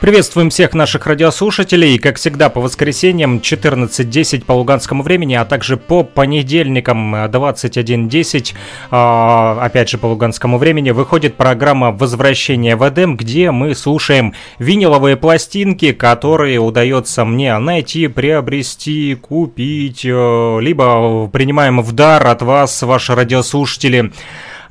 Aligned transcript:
Приветствуем 0.00 0.50
всех 0.50 0.74
наших 0.74 1.06
радиослушателей. 1.06 1.98
Как 1.98 2.16
всегда, 2.16 2.50
по 2.50 2.60
воскресеньям 2.60 3.38
14.10 3.38 4.44
по 4.44 4.52
луганскому 4.52 5.02
времени, 5.02 5.34
а 5.34 5.46
также 5.46 5.78
по 5.78 6.04
понедельникам 6.04 7.14
21.10, 7.14 8.54
а, 8.90 9.58
опять 9.62 9.88
же 9.88 9.96
по 9.96 10.06
луганскому 10.06 10.58
времени, 10.58 10.90
выходит 10.90 11.36
программа 11.36 11.92
«Возвращение 11.92 12.76
в 12.76 12.86
Эдем», 12.86 13.16
где 13.16 13.50
мы 13.50 13.74
слушаем 13.74 14.34
виниловые 14.58 15.16
пластинки, 15.16 15.92
которые 15.92 16.58
удается 16.58 17.24
мне 17.24 17.56
найти, 17.56 18.06
приобрести, 18.08 19.14
купить, 19.14 20.04
э, 20.04 20.58
либо 20.60 21.26
принимаем 21.28 21.80
в 21.80 21.92
дар 21.92 22.26
от 22.26 22.42
вас, 22.42 22.82
ваши 22.82 23.14
радиослушатели. 23.14 24.12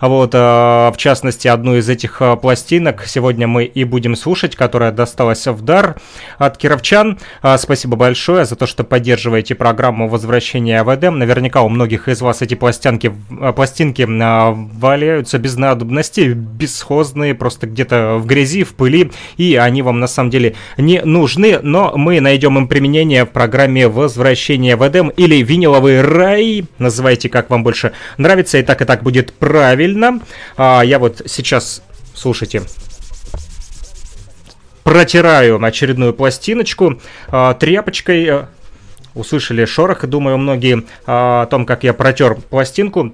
Вот, 0.01 0.33
э, 0.33 0.37
в 0.37 0.95
частности, 0.97 1.47
одну 1.47 1.75
из 1.75 1.87
этих 1.89 2.21
э, 2.21 2.35
пластинок 2.35 3.05
сегодня 3.07 3.47
мы 3.47 3.65
и 3.65 3.83
будем 3.83 4.15
слушать, 4.15 4.55
которая 4.55 4.91
досталась 4.91 5.47
в 5.47 5.61
дар 5.61 5.95
от 6.37 6.57
кировчан. 6.57 7.17
Э, 7.41 7.57
спасибо 7.57 7.95
большое 7.95 8.45
за 8.45 8.55
то, 8.55 8.65
что 8.65 8.83
поддерживаете 8.83 9.55
программу 9.55 10.09
возвращения 10.09 10.83
в 10.83 10.93
Эдем. 10.93 11.17
Наверняка 11.17 11.61
у 11.61 11.69
многих 11.69 12.07
из 12.07 12.21
вас 12.21 12.41
эти 12.41 12.55
пластинки, 12.55 13.13
пластинки 13.55 14.05
валяются 14.05 15.37
без 15.39 15.55
надобности, 15.55 16.33
бесхозные, 16.33 17.33
просто 17.33 17.67
где-то 17.67 18.17
в 18.17 18.25
грязи, 18.25 18.63
в 18.63 18.75
пыли, 18.75 19.11
и 19.37 19.55
они 19.55 19.81
вам 19.81 19.99
на 19.99 20.07
самом 20.07 20.29
деле 20.29 20.55
не 20.77 21.01
нужны, 21.01 21.59
но 21.61 21.93
мы 21.95 22.19
найдем 22.19 22.57
им 22.57 22.67
применение 22.67 23.25
в 23.25 23.29
программе 23.29 23.87
возвращения 23.87 24.75
в 24.75 24.87
Эдем 24.87 25.09
или 25.09 25.41
виниловый 25.41 26.01
рай, 26.01 26.65
называйте 26.79 27.29
как 27.29 27.49
вам 27.49 27.63
больше 27.63 27.93
нравится, 28.17 28.57
и 28.57 28.63
так 28.63 28.81
и 28.81 28.85
так 28.85 29.03
будет 29.03 29.33
правильно 29.33 29.84
правильно. 29.85 30.21
А, 30.57 30.81
я 30.81 30.99
вот 30.99 31.21
сейчас, 31.27 31.81
слушайте, 32.13 32.63
протираю 34.83 35.63
очередную 35.63 36.13
пластиночку 36.13 36.99
а, 37.27 37.53
тряпочкой. 37.53 38.45
Услышали 39.13 39.63
шорох, 39.63 40.05
думаю, 40.05 40.37
многие 40.37 40.83
а, 41.05 41.43
о 41.43 41.45
том, 41.45 41.65
как 41.65 41.83
я 41.83 41.93
протер 41.93 42.35
пластинку. 42.35 43.13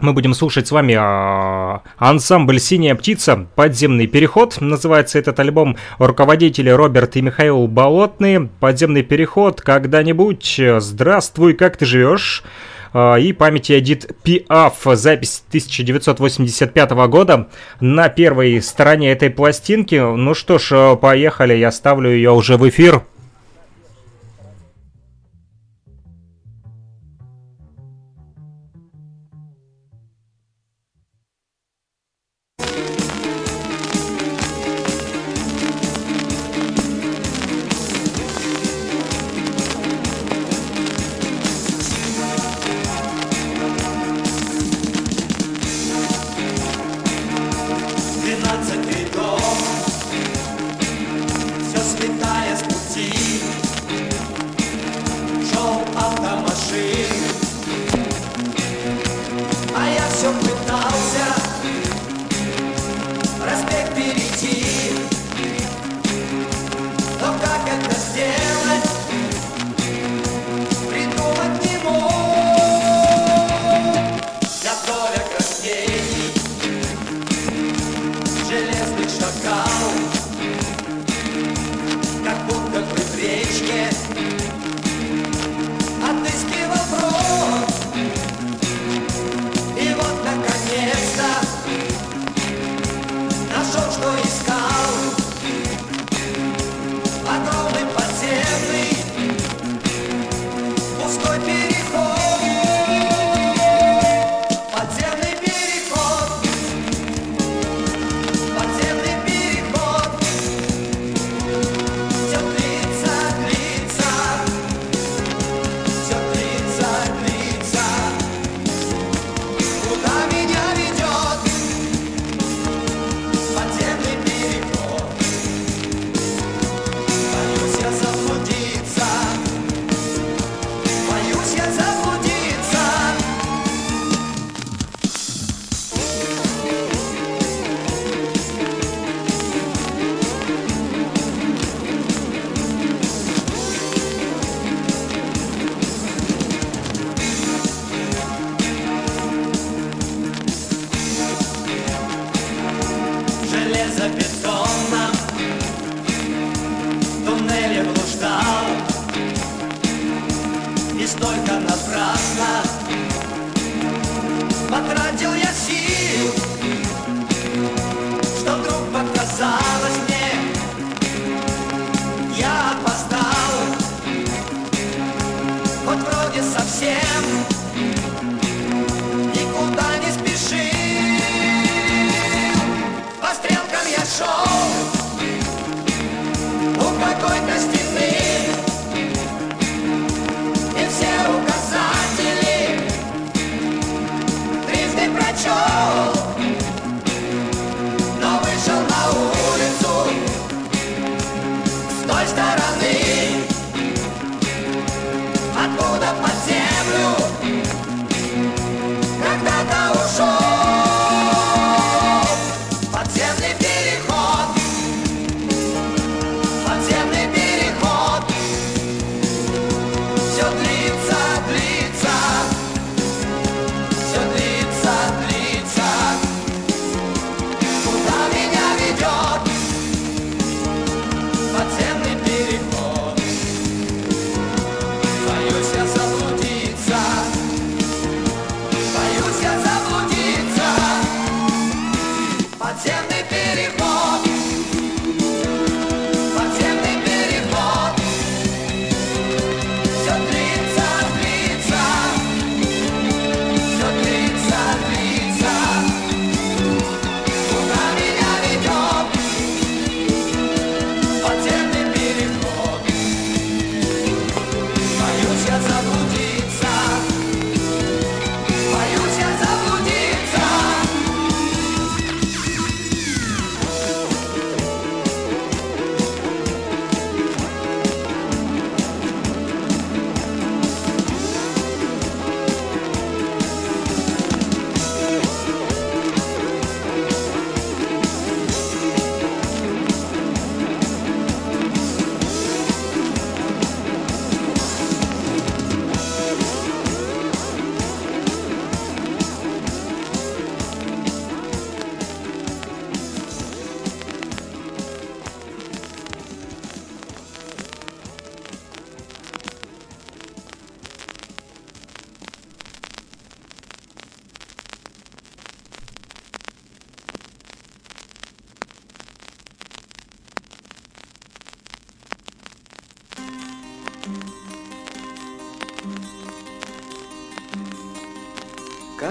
Мы 0.00 0.12
будем 0.12 0.32
слушать 0.32 0.68
с 0.68 0.70
вами 0.70 0.96
а, 0.98 1.82
ансамбль 1.96 2.60
«Синяя 2.60 2.94
птица. 2.94 3.46
Подземный 3.56 4.06
переход». 4.06 4.60
Называется 4.60 5.18
этот 5.18 5.38
альбом 5.40 5.76
руководители 5.98 6.70
Роберт 6.70 7.16
и 7.16 7.22
Михаил 7.22 7.66
Болотные. 7.66 8.48
«Подземный 8.60 9.02
переход. 9.02 9.60
Когда-нибудь. 9.60 10.60
Здравствуй, 10.78 11.54
как 11.54 11.76
ты 11.76 11.84
живешь?» 11.84 12.44
А, 12.92 13.16
и 13.16 13.32
памяти 13.32 13.78
Эдит 13.78 14.10
Пиаф, 14.22 14.82
запись 14.84 15.42
1985 15.48 16.90
года 17.08 17.48
на 17.80 18.08
первой 18.08 18.60
стороне 18.62 19.12
этой 19.12 19.30
пластинки. 19.30 19.96
Ну 19.96 20.34
что 20.34 20.58
ж, 20.58 20.96
поехали, 20.96 21.54
я 21.54 21.70
ставлю 21.70 22.10
ее 22.10 22.30
уже 22.32 22.56
в 22.56 22.68
эфир. 22.68 23.02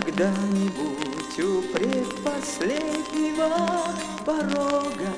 Когда-нибудь 0.08 1.40
у 1.40 1.62
предпоследнего 1.64 3.52
порога. 4.26 5.12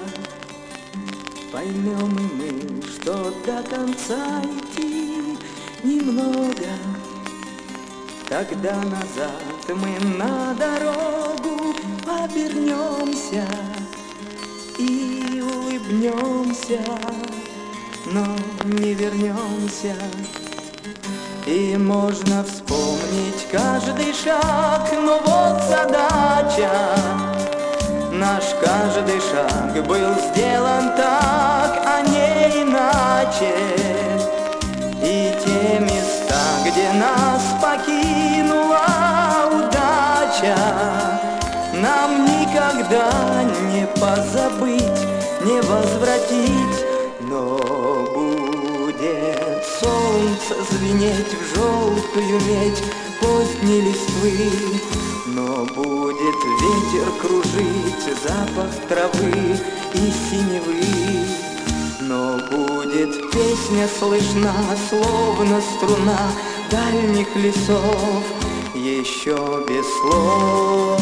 Поймем 1.51 2.17
и 2.17 2.21
мы, 2.33 2.81
что 2.81 3.31
до 3.45 3.61
конца 3.69 4.41
идти 4.41 5.37
немного. 5.83 6.69
Тогда 8.27 8.81
назад 8.81 9.69
мы 9.69 9.99
на 10.17 10.55
дорогу 10.55 11.75
обернемся 12.07 13.47
И 14.79 15.39
улыбнемся, 15.39 16.83
но 18.07 18.25
не 18.63 18.95
вернемся 18.95 19.95
и 21.49 21.75
можно 21.77 22.43
вспомнить 22.43 23.47
каждый 23.51 24.13
шаг, 24.13 24.87
но 24.93 25.19
вот 25.25 25.63
задача. 25.63 26.69
Наш 28.11 28.43
каждый 28.61 29.19
шаг 29.19 29.73
был 29.87 30.13
сделан 30.29 30.91
так, 30.95 31.81
а 31.85 32.01
не 32.05 32.61
иначе. 32.61 33.55
И 35.01 35.33
те 35.43 35.79
места, 35.79 36.39
где 36.65 36.91
нас 36.93 37.41
покинула 37.59 38.85
удача, 39.51 40.55
нам 41.73 42.25
никогда 42.25 43.43
не 43.71 43.87
позабыть, 43.99 45.01
не 45.43 45.59
возвратить, 45.61 46.78
солнце 50.49 50.73
звенеть 50.73 51.33
в 51.33 51.55
желтую 51.55 52.39
медь 52.47 52.83
поздней 53.21 53.81
листвы, 53.81 54.33
но 55.27 55.65
будет 55.65 56.35
ветер 56.61 57.11
кружить 57.21 58.05
запах 58.23 58.71
травы 58.87 59.57
и 59.93 60.11
синевы, 60.29 60.81
но 62.01 62.37
будет 62.49 63.31
песня 63.31 63.87
слышна, 63.99 64.53
словно 64.89 65.61
струна 65.61 66.19
дальних 66.71 67.35
лесов, 67.35 68.23
еще 68.73 69.37
без 69.67 69.85
слов. 70.01 70.99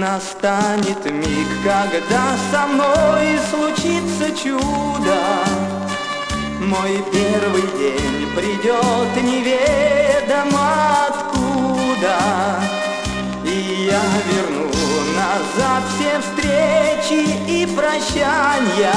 Настанет 0.00 1.04
миг, 1.12 1.48
когда 1.62 2.34
со 2.50 2.66
мной 2.68 3.38
случится 3.50 4.34
чудо. 4.34 5.20
Мой 6.58 7.04
первый 7.12 7.66
день 7.78 8.26
придет 8.34 9.22
неведомо 9.22 11.06
откуда 11.06 12.16
И 13.44 13.90
я 13.90 14.00
верну 14.30 14.70
назад 15.14 15.82
все 15.94 16.18
встречи 16.22 17.28
и 17.46 17.66
прощания 17.66 18.94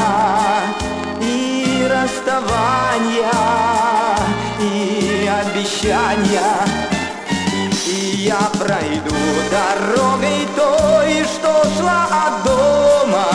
И 1.19 1.85
расставания, 1.91 3.29
и 4.61 5.27
обещания 5.27 6.92
я 8.15 8.39
пройду 8.59 9.15
дорогой 9.49 10.47
той, 10.55 11.25
что 11.25 11.63
шла 11.75 12.05
от 12.05 12.43
дома. 12.45 13.25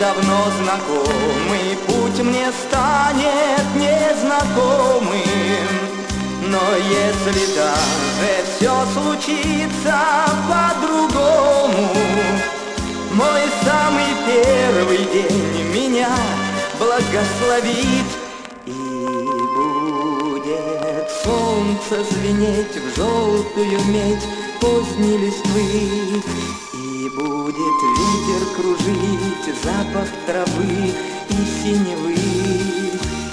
Давно 0.00 0.46
знакомый 0.62 1.76
путь 1.86 2.18
мне 2.24 2.50
станет 2.50 3.66
незнакомым. 3.74 5.20
Но 6.48 6.76
если 6.76 7.54
даже 7.54 8.46
все 8.56 8.72
случится 8.94 9.98
по-другому 10.48 11.90
Мой 13.12 13.42
самый 13.64 14.14
первый 14.26 15.04
день 15.12 15.74
меня 15.74 16.08
благословит. 16.78 18.25
Солнце 21.66 22.04
звенеть, 22.12 22.76
в 22.76 22.96
желтую 22.96 23.80
медь 23.88 24.22
поздней 24.60 25.16
листвы. 25.18 26.22
И 26.74 27.08
будет 27.10 27.76
ветер 27.98 28.46
кружить 28.54 29.56
запах 29.64 30.08
травы 30.26 30.92
и 31.28 31.34
синевы. 31.34 32.14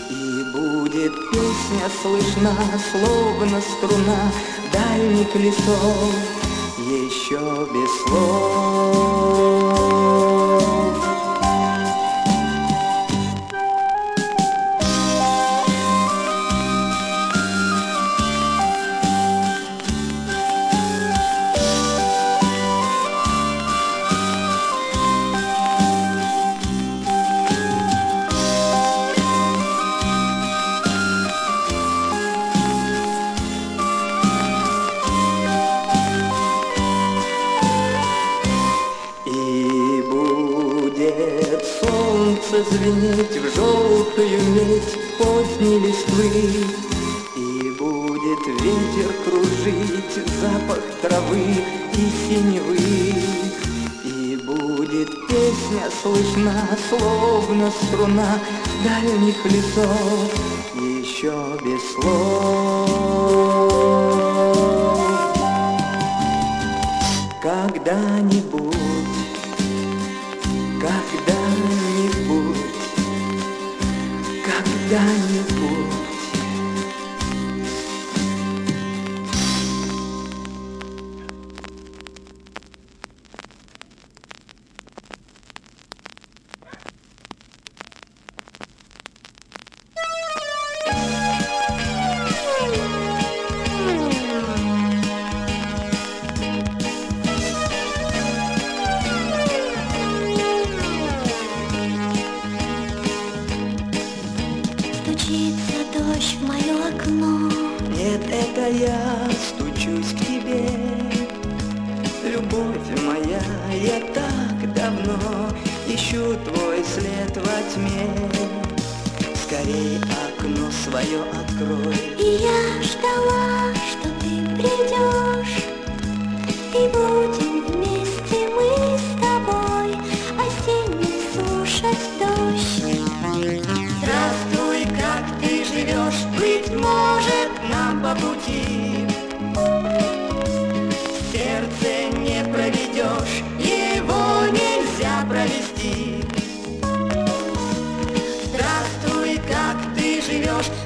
И 0.09 0.43
будет 0.51 1.13
песня 1.31 1.89
слышна, 2.01 2.55
словно 2.91 3.61
струна 3.61 4.31
дальних 4.71 5.35
лесов, 5.35 6.15
еще 6.79 7.67
без 7.71 8.07
слов. 8.07 8.82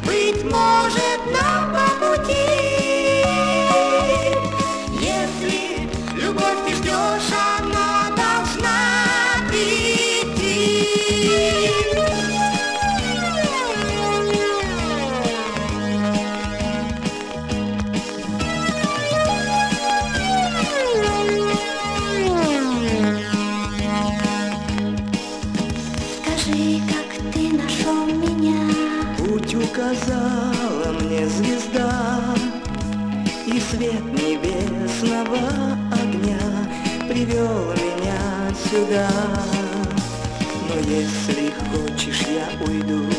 być 0.05 0.43
może 0.51 1.06
сюда. 38.77 39.09
Но 40.69 40.75
если 40.79 41.51
хочешь, 41.71 42.21
я 42.27 42.47
уйду. 42.65 43.16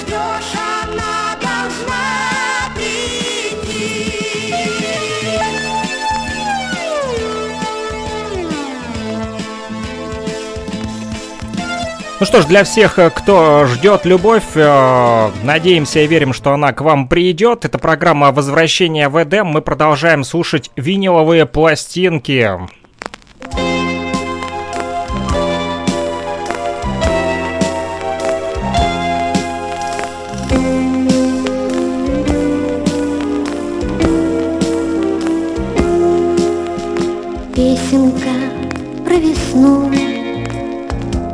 ждешь, 0.00 0.54
она 0.82 1.36
должна 1.40 2.74
прийти. 2.74 4.20
Ну 12.18 12.26
что 12.26 12.42
ж, 12.42 12.46
для 12.46 12.64
всех, 12.64 12.98
э, 12.98 13.10
кто 13.10 13.64
ждет 13.66 14.04
любовь, 14.04 14.44
э, 14.54 15.30
надеемся 15.42 16.00
и 16.00 16.06
верим, 16.06 16.34
что 16.34 16.52
она 16.52 16.72
к 16.72 16.82
вам 16.82 17.08
придет. 17.08 17.64
Это 17.64 17.78
программа 17.78 18.30
«Возвращение 18.30 19.08
в 19.08 19.22
Эдем». 19.22 19.46
Мы 19.46 19.62
продолжаем 19.62 20.24
слушать 20.24 20.70
виниловые 20.76 21.46
пластинки. 21.46 22.60
Песенка 37.80 38.34
про 39.04 39.14
весну 39.14 39.90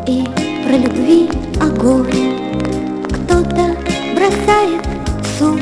и 0.06 0.24
про 0.64 0.76
любви 0.76 1.28
огонь. 1.60 2.38
Кто-то 3.08 3.76
бросает 4.14 4.84
соль 5.38 5.60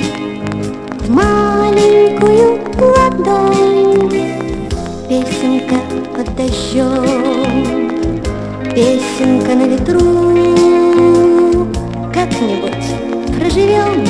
в 1.01 1.11
маленькую 1.11 2.61
ладонь. 2.79 4.11
Песенка 5.09 5.77
под 6.14 6.37
дождем, 6.37 7.90
песенка 8.75 9.55
на 9.55 9.66
ветру. 9.66 10.07
Как-нибудь 12.12 12.87
проживем 13.38 14.07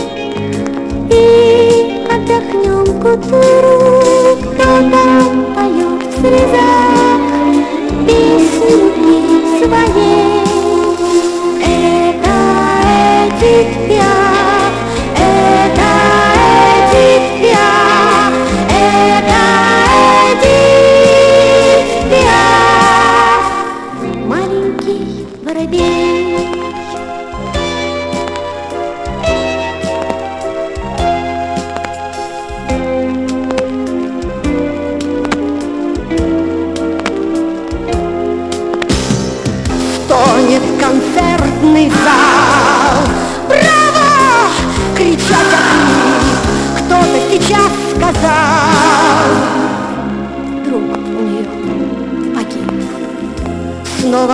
и 1.08 2.04
отдохнем 2.10 2.84
к 3.00 3.04
утру. 3.04 3.42
Кто-то 4.42 5.02
поет 5.54 5.83
в 6.24 6.93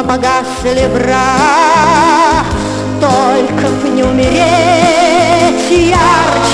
Снова 0.00 0.14
погасли 0.14 0.86
бра. 0.94 2.42
Только 3.00 3.68
б 3.68 3.88
не 3.88 4.02
умереть 4.02 5.70
ярче 5.70 6.49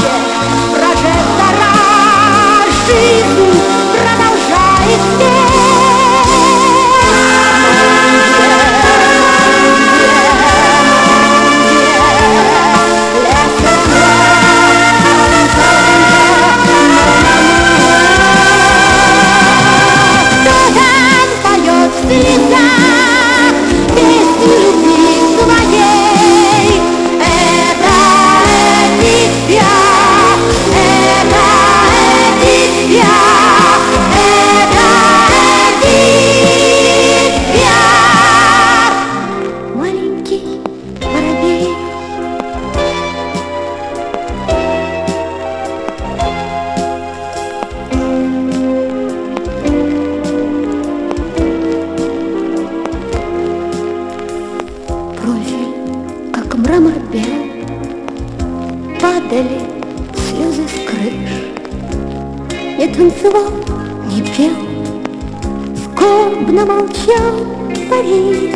молчал 67.17 67.47
Париж. 67.91 68.55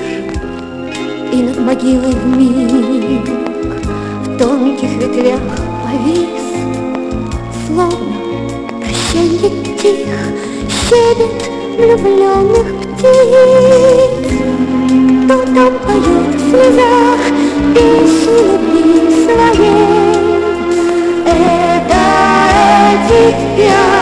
И 1.33 1.42
над 1.42 1.59
могилой 1.61 2.12
вмиг 2.12 3.29
В 4.25 4.38
тонких 4.38 4.90
ветвях 4.96 5.40
повис, 5.85 6.44
Словно 7.66 8.16
прощанье 8.81 9.51
тих, 9.77 10.09
Щебет 10.88 11.51
влюбленных 11.77 12.68
птиц. 12.92 14.20
Кто 15.25 15.37
там 15.44 15.73
поет 15.87 16.35
в 16.35 16.51
слезах 16.51 17.23
песню 17.75 18.33
любви 18.42 18.90
своей? 19.25 20.11
Это 21.25 22.01
Эдит 22.90 23.38
Пиаф, 23.57 24.00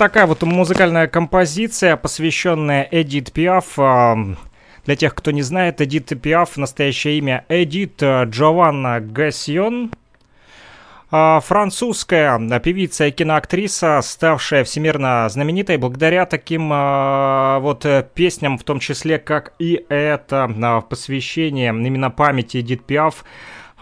такая 0.00 0.24
вот 0.24 0.42
музыкальная 0.42 1.08
композиция, 1.08 1.94
посвященная 1.94 2.88
Эдит 2.90 3.32
Пиаф. 3.32 3.78
А, 3.78 4.16
Для 4.86 4.96
тех, 4.96 5.14
кто 5.14 5.30
не 5.30 5.42
знает, 5.42 5.82
Эдит 5.82 6.18
Пиаф, 6.22 6.56
настоящее 6.56 7.18
имя 7.18 7.44
Эдит 7.50 8.02
э, 8.02 8.24
Джованна 8.24 9.00
Гассион. 9.00 9.90
А, 11.10 11.40
Французская 11.40 12.38
певица 12.60 13.08
и 13.08 13.10
киноактриса, 13.10 14.00
ставшая 14.02 14.64
всемирно 14.64 15.28
знаменитой 15.28 15.76
благодаря 15.76 16.24
таким 16.24 16.70
а, 16.72 17.58
вот 17.58 17.84
э, 17.84 18.02
песням, 18.14 18.56
в 18.56 18.64
том 18.64 18.80
числе 18.80 19.18
как 19.18 19.52
и 19.58 19.84
это 19.90 20.50
а, 20.62 20.80
посвящение 20.80 21.72
именно 21.72 22.10
памяти 22.10 22.62
Эдит 22.62 22.86
Пиаф. 22.86 23.22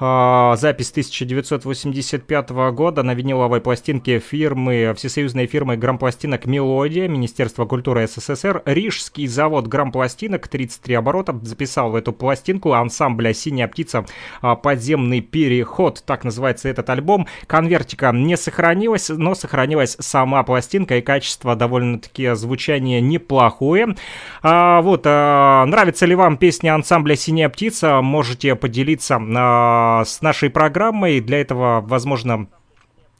А, 0.00 0.54
Запись 0.56 0.90
1985 0.90 2.50
года 2.72 3.02
на 3.02 3.14
виниловой 3.14 3.60
пластинке 3.60 4.20
фирмы, 4.20 4.94
всесоюзной 4.96 5.46
фирмы 5.46 5.76
грампластинок 5.76 6.46
«Мелодия», 6.46 7.08
Министерство 7.08 7.64
культуры 7.64 8.06
СССР, 8.06 8.62
Рижский 8.64 9.26
завод 9.26 9.66
грампластинок, 9.66 10.46
33 10.46 10.94
оборота, 10.94 11.38
записал 11.42 11.96
эту 11.96 12.12
пластинку 12.12 12.74
ансамбля 12.74 13.32
«Синяя 13.34 13.66
птица. 13.66 14.06
а, 14.40 14.54
Подземный 14.54 15.20
переход», 15.20 16.04
так 16.06 16.22
называется 16.22 16.68
этот 16.68 16.88
альбом. 16.90 17.26
Конвертика 17.48 18.12
не 18.12 18.36
сохранилась, 18.36 19.08
но 19.08 19.34
сохранилась 19.34 19.96
сама 19.98 20.44
пластинка 20.44 20.98
и 20.98 21.00
качество 21.00 21.56
довольно-таки 21.56 22.34
звучание 22.36 23.00
неплохое. 23.00 23.96
А, 24.42 24.80
вот, 24.80 25.02
а, 25.06 25.64
нравится 25.66 26.06
ли 26.06 26.14
вам 26.14 26.36
песня 26.36 26.76
ансамбля 26.76 27.16
«Синяя 27.16 27.48
птица», 27.48 28.00
можете 28.00 28.54
поделиться 28.54 29.20
а, 29.36 29.87
с 30.04 30.22
нашей 30.22 30.50
программой. 30.50 31.20
Для 31.20 31.40
этого, 31.40 31.80
возможно, 31.80 32.48
а, 32.52 32.57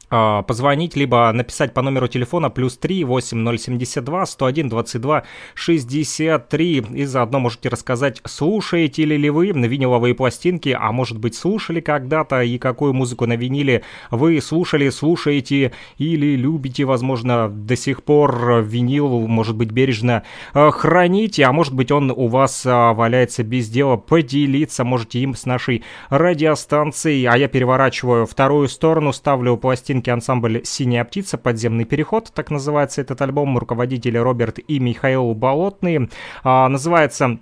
позвонить, 0.09 0.97
либо 0.97 1.31
написать 1.33 1.75
по 1.75 1.83
номеру 1.83 2.09
телефона 2.09 2.51
плюс 2.51 2.77
3 2.79 3.05
8072 3.05 4.27
101 4.27 4.69
22 4.69 5.23
63 5.55 6.85
и 6.95 7.05
заодно 7.05 7.41
можете 7.41 7.69
рассказать, 7.69 8.21
слушаете 8.25 9.05
ли, 9.05 9.17
ли 9.17 9.31
вы 9.31 9.49
виниловые 9.49 10.15
пластинки, 10.15 10.77
а 10.79 10.93
может 10.93 11.19
быть 11.19 11.35
слушали 11.35 11.81
когда-то 11.81 12.43
и 12.43 12.59
какую 12.59 12.93
музыку 12.93 13.27
на 13.27 13.37
виниле 13.37 13.83
вы 14.11 14.41
слушали, 14.41 14.89
слушаете 14.91 15.73
или 15.99 16.37
любите, 16.37 16.85
возможно, 16.85 17.49
до 17.49 17.77
сих 17.77 18.03
пор 18.03 18.63
винил, 18.63 19.27
может 19.27 19.57
быть, 19.57 19.71
бережно 19.71 20.23
э, 20.55 20.71
храните, 20.71 21.45
а 21.45 21.53
может 21.53 21.75
быть 21.75 21.91
он 21.91 22.11
у 22.11 22.29
вас 22.29 22.65
а, 22.67 22.93
валяется 22.95 23.43
без 23.43 23.69
дела, 23.69 23.97
поделиться 23.97 24.85
можете 24.85 25.21
им 25.21 25.35
с 25.35 25.47
нашей 25.47 25.85
радиостанцией, 26.11 27.27
а 27.27 27.37
я 27.37 27.49
переворачиваю 27.49 28.27
вторую 28.27 28.69
сторону, 28.69 29.13
ставлю 29.13 29.57
пластинки 29.57 29.98
ансамбль 30.07 30.63
«Синяя 30.65 31.05
птица», 31.05 31.39
«Подземный 31.39 31.85
переход», 31.85 32.31
так 32.33 32.51
называется 32.51 33.01
этот 33.01 33.21
альбом, 33.21 33.59
руководители 33.59 34.19
Роберт 34.19 34.59
и 34.59 34.79
Михаил 34.79 35.35
Болотные, 35.35 36.09
а, 36.45 36.69
называется 36.69 37.39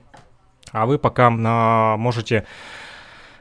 а 0.72 0.86
вы 0.86 0.98
пока 0.98 1.28
а, 1.28 1.98
можете 1.98 2.46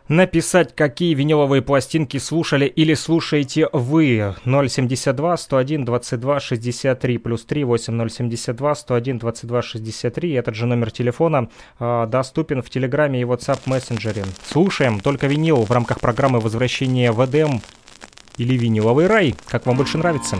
написать, 0.08 0.74
какие 0.74 1.14
виниловые 1.14 1.62
пластинки 1.62 2.18
слушали 2.18 2.66
или 2.66 2.94
слушаете 2.94 3.68
вы. 3.72 4.34
072 4.44 5.36
101 5.36 5.84
22 5.84 6.40
63 6.40 7.18
плюс 7.18 7.44
3 7.44 7.64
8072 7.64 8.74
101 8.74 9.18
22 9.18 9.62
63. 9.62 10.32
Этот 10.32 10.54
же 10.54 10.66
номер 10.66 10.90
телефона 10.90 11.48
э, 11.78 12.06
доступен 12.08 12.62
в 12.62 12.70
Телеграме 12.70 13.20
и 13.20 13.24
WhatsApp 13.24 13.60
мессенджере. 13.66 14.24
Слушаем 14.46 15.00
только 15.00 15.26
винил 15.26 15.62
в 15.64 15.70
рамках 15.70 16.00
программы 16.00 16.40
возвращения 16.40 17.10
в 17.10 17.24
Эдем 17.24 17.60
или 18.36 18.56
виниловый 18.56 19.06
рай, 19.06 19.34
как 19.48 19.66
вам 19.66 19.76
больше 19.76 19.98
нравится. 19.98 20.36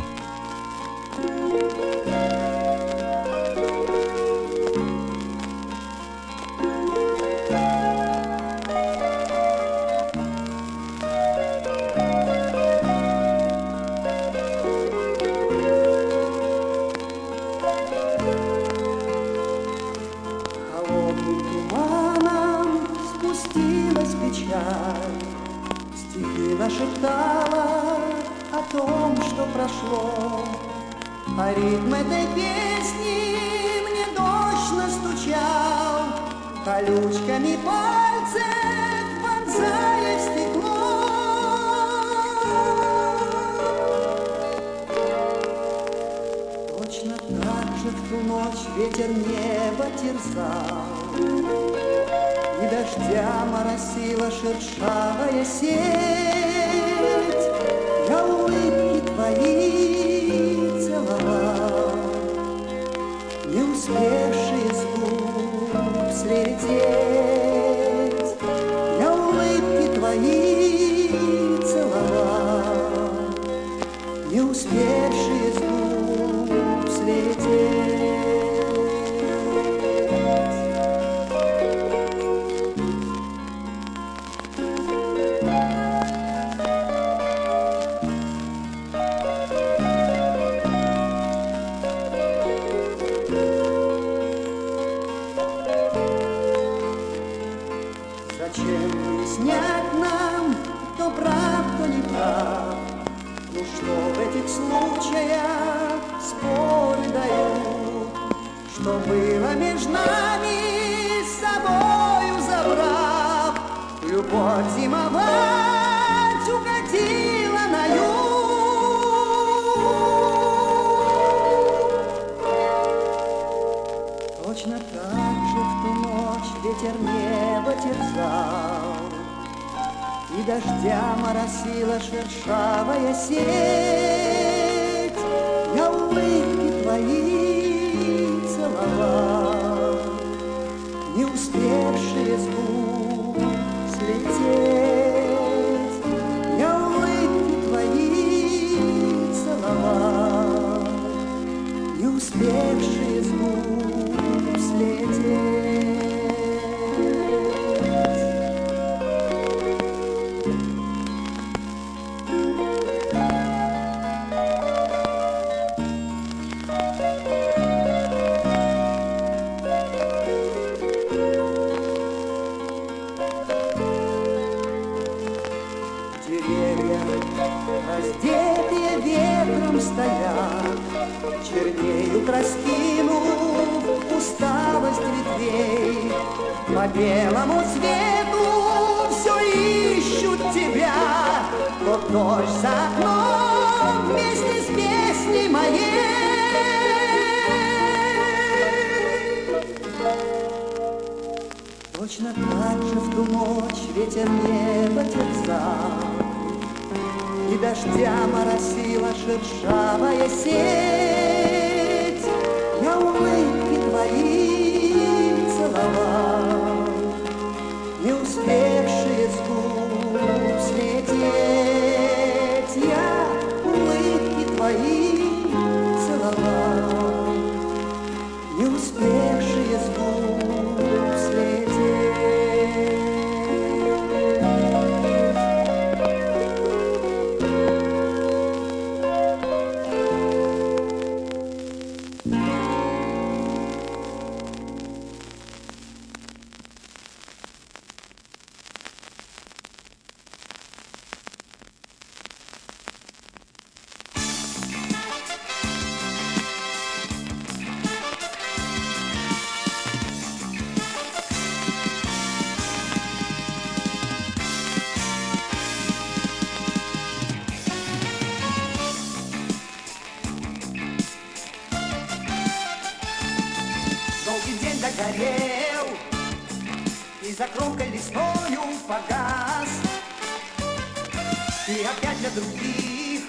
других, 282.35 283.23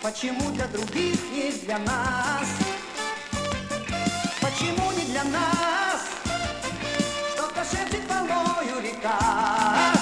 почему 0.00 0.50
для 0.50 0.66
других 0.68 1.16
не 1.34 1.64
для 1.64 1.78
нас? 1.78 2.48
Почему 4.40 4.92
не 4.92 5.04
для 5.06 5.24
нас, 5.24 6.02
что-то 7.34 7.64
шепчет 7.64 8.02
волною 8.08 8.80
река? 8.80 9.93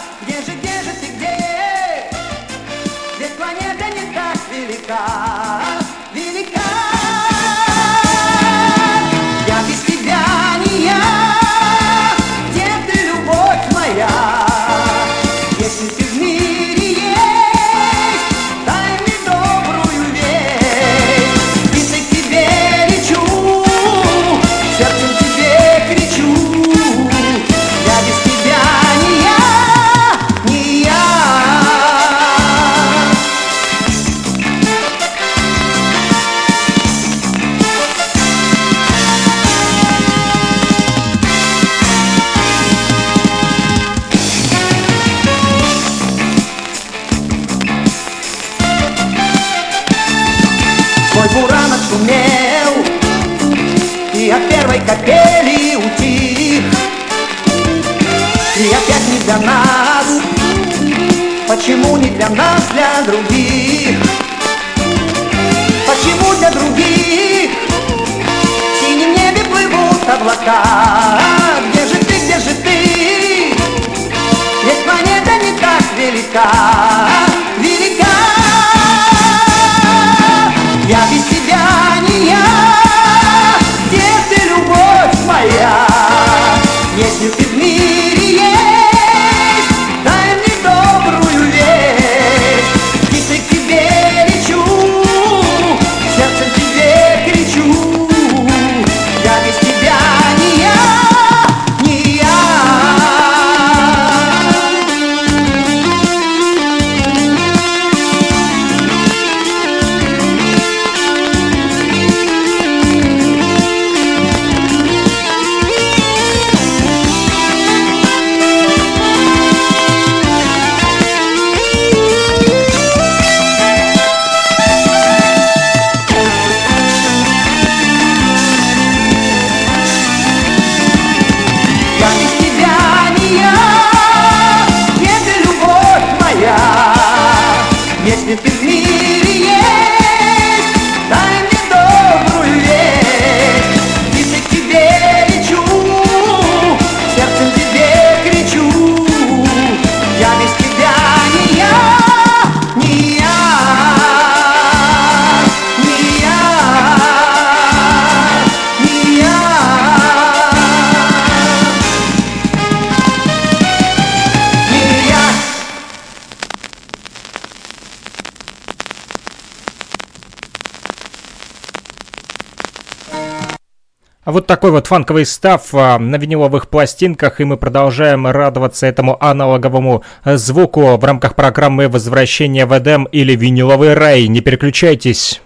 Вот 174.33 174.47
такой 174.47 174.71
вот 174.71 174.87
фанковый 174.87 175.27
став 175.27 175.61
а, 175.75 175.99
на 175.99 176.16
виниловых 176.16 176.71
пластинках, 176.71 177.42
и 177.42 177.45
мы 177.45 177.59
продолжаем 177.59 178.27
радоваться 178.27 178.87
этому 178.87 179.23
аналоговому 179.23 180.05
звуку 180.25 180.97
в 180.97 181.05
рамках 181.05 181.35
программы 181.35 181.87
«Возвращение 181.87 182.64
в 182.64 182.73
Эдем» 182.73 183.05
или 183.12 183.37
«Виниловый 183.37 183.92
рай». 183.92 184.29
Не 184.29 184.40
переключайтесь. 184.40 185.42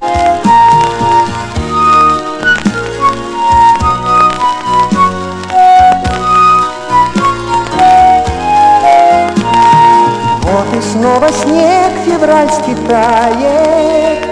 Вот 10.43 10.67
и 10.77 10.81
снова 10.81 11.29
снег 11.33 11.91
февральский 12.07 12.77
тает, 12.87 14.29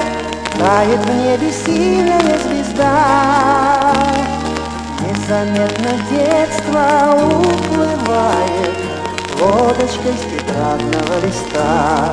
Тает 0.60 1.00
в 1.00 1.24
небе 1.24 1.50
синяя 1.50 2.38
звезда. 2.38 3.93
Незаметно 5.24 5.90
детство 6.10 7.14
уплывает 7.16 8.74
Лодочкой 9.40 10.12
с 10.12 10.24
тетрадного 10.30 11.24
листа. 11.24 12.12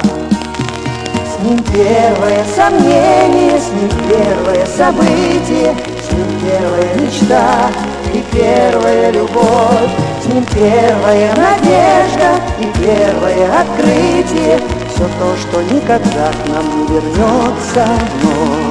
С 1.27 1.43
ним 1.43 1.61
первое 1.61 2.45
сомнение, 2.55 3.59
с 3.59 3.67
ним 3.73 3.89
первое 4.07 4.65
событие 4.65 5.75
С 6.07 6.11
ним 6.13 6.39
первая 6.39 6.95
мечта 7.01 7.69
и 8.13 8.23
первая 8.33 9.11
любовь. 9.11 9.91
С 10.23 10.27
ним 10.27 10.45
первая 10.45 11.35
надежда 11.35 12.39
и 12.59 12.65
первое 12.79 13.59
открытие. 13.59 14.57
Все 14.89 15.03
то, 15.19 15.35
что 15.35 15.61
никогда 15.63 16.31
к 16.31 16.47
нам 16.47 16.79
не 16.79 16.87
вернется 16.87 17.85
вновь 18.21 18.70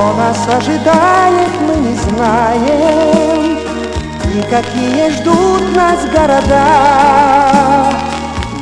Что 0.00 0.14
нас 0.14 0.48
ожидает, 0.48 1.50
мы 1.60 1.76
не 1.76 1.94
знаем. 1.94 3.58
И 4.34 4.42
какие 4.48 5.10
ждут 5.10 5.76
нас 5.76 6.06
города. 6.06 7.92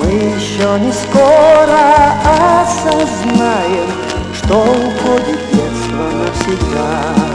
Мы 0.00 0.10
еще 0.10 0.80
не 0.80 0.90
скоро 0.90 2.16
осознаем 2.24 3.88
Что 4.34 4.62
уходит 4.62 5.38
детство 5.52 6.10
навсегда 6.12 7.27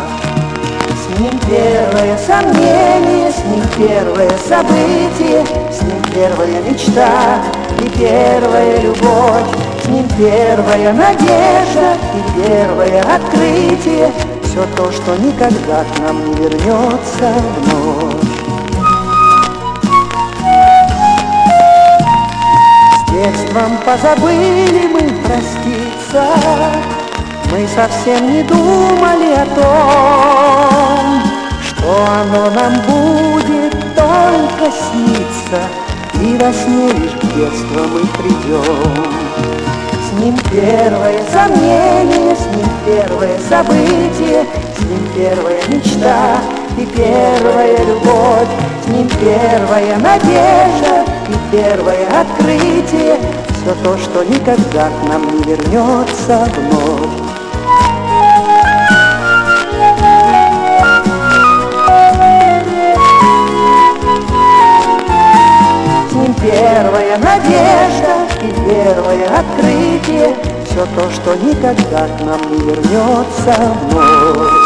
ним 1.23 1.39
первое 1.47 2.17
сомнение, 2.17 3.31
с 3.31 3.43
ним 3.45 3.63
первое 3.77 4.29
событие 4.37 5.45
С 5.71 5.81
ним 5.81 6.01
первая 6.13 6.61
мечта 6.69 7.41
и 7.79 7.89
первая 7.97 8.81
любовь 8.81 9.47
С 9.83 9.87
ним 9.87 10.07
первая 10.17 10.93
надежда 10.93 11.95
и 12.13 12.41
первое 12.41 13.01
открытие 13.01 14.11
Все 14.43 14.65
то, 14.75 14.91
что 14.91 15.15
никогда 15.15 15.83
к 15.83 15.99
нам 15.99 16.25
не 16.25 16.33
вернется 16.33 17.33
вновь. 17.57 18.15
С 22.97 23.11
детством 23.11 23.77
позабыли 23.85 24.87
мы 24.91 25.01
проститься 25.23 26.92
Мы 27.53 27.67
совсем 27.67 28.33
не 28.33 28.41
думали 28.41 29.35
о 29.35 29.45
том 29.45 31.21
Что 31.61 32.03
оно 32.19 32.49
нам 32.49 32.73
будет 32.81 33.73
только 33.95 34.71
сниться 34.71 35.61
И 36.19 36.35
во 36.35 36.51
сне 36.51 36.87
лишь 36.93 37.11
к 37.11 37.21
детству 37.35 37.81
мы 37.93 38.01
придем. 38.17 39.05
С 40.01 40.19
ним 40.19 40.35
первое 40.49 41.21
сомнение, 41.31 42.35
с 42.35 42.47
ним 42.55 42.67
первое 42.87 43.37
событие 43.47 44.47
С 44.75 44.81
ним 44.85 45.07
первая 45.15 45.61
мечта 45.67 46.41
и 46.75 46.87
первая 46.87 47.77
любовь 47.85 48.49
С 48.83 48.87
ним 48.87 49.07
первая 49.21 49.95
надежда 49.99 51.05
и 51.29 51.55
первое 51.55 52.07
открытие. 52.19 53.19
Все 53.61 53.75
то, 53.83 53.95
что 53.95 54.23
никогда 54.23 54.89
к 54.89 55.07
нам 55.07 55.21
не 55.37 55.43
вернется 55.43 56.47
вновь 56.57 57.22
первая 66.43 67.17
надежда 67.17 68.27
и 68.41 68.51
первое 68.67 69.27
открытие 69.39 70.35
Все 70.65 70.85
то, 70.95 71.09
что 71.09 71.35
никогда 71.35 72.07
к 72.07 72.21
нам 72.21 72.41
не 72.51 72.59
вернется 72.59 73.55
вновь 73.89 74.62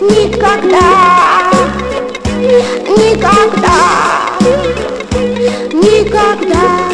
Никогда 0.00 0.88
Никогда 2.98 3.78
Никогда 5.72 6.87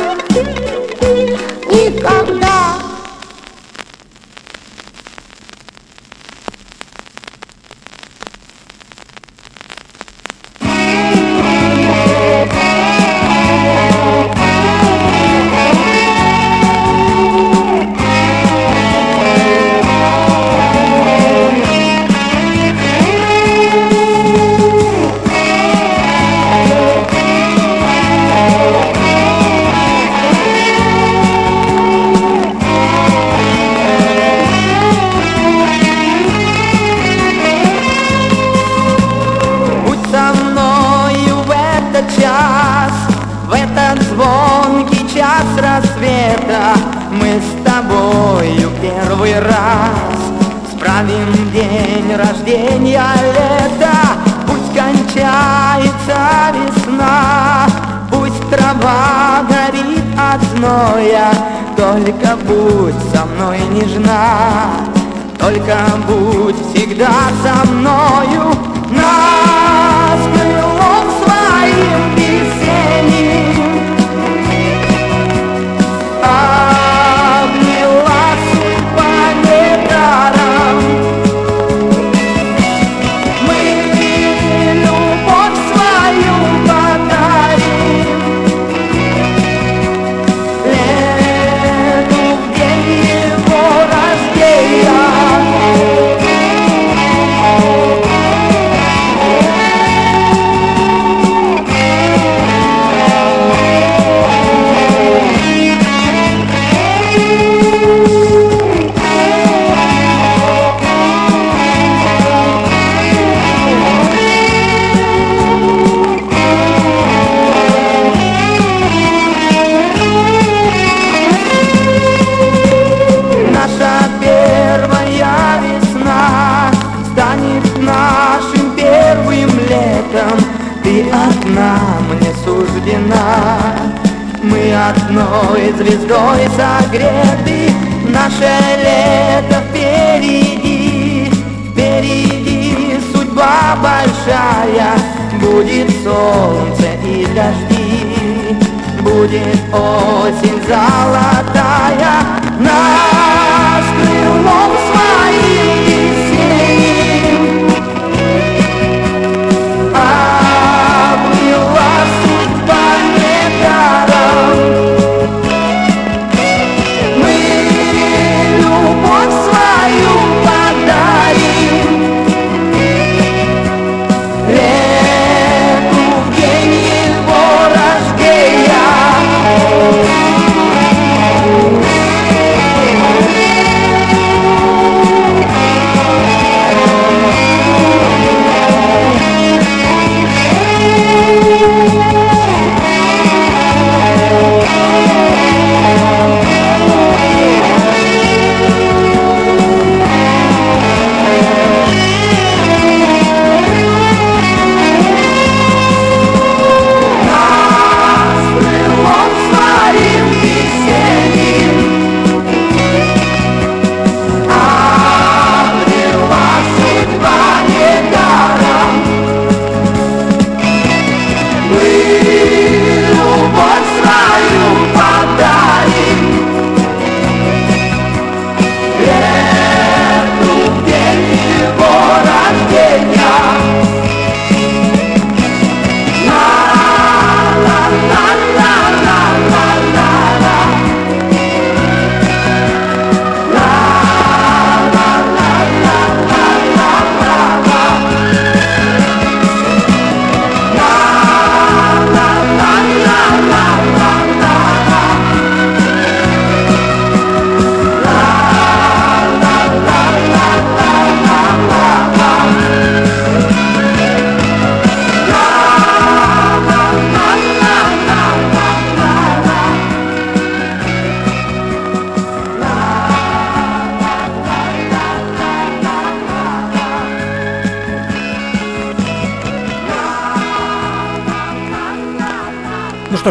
будет 149.25 149.57
осень 149.73 150.61
золотая, 150.69 152.17
наш 152.61 153.85
крылом 153.97 154.74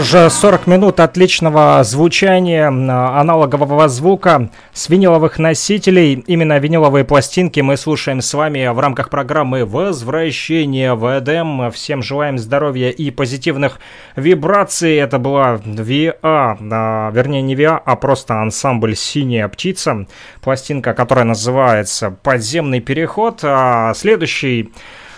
Ну 0.03 0.07
что 0.07 0.29
ж, 0.29 0.33
40 0.33 0.67
минут 0.67 0.99
отличного 0.99 1.81
звучания, 1.85 2.67
м, 2.67 2.91
аналогового 2.91 3.87
звука 3.87 4.49
с 4.73 4.89
виниловых 4.89 5.39
носителей. 5.39 6.15
Именно 6.27 6.59
виниловые 6.59 7.05
пластинки 7.05 7.61
мы 7.61 7.77
слушаем 7.77 8.19
с 8.19 8.33
вами 8.33 8.67
в 8.67 8.79
рамках 8.79 9.09
программы 9.09 9.63
«Возвращение 9.63 10.93
в 10.95 11.05
Эдем». 11.05 11.71
Всем 11.71 12.03
желаем 12.03 12.37
здоровья 12.37 12.89
и 12.89 13.11
позитивных 13.11 13.79
вибраций. 14.17 14.97
Это 14.97 15.19
была 15.19 15.61
VA, 15.63 16.17
а, 16.21 17.09
вернее 17.13 17.41
не 17.41 17.55
VA, 17.55 17.81
а 17.85 17.95
просто 17.95 18.41
ансамбль 18.41 18.97
«Синяя 18.97 19.47
птица». 19.47 20.05
Пластинка, 20.41 20.93
которая 20.93 21.23
называется 21.23 22.13
«Подземный 22.23 22.81
переход». 22.81 23.39
А 23.43 23.93
следующий 23.93 24.73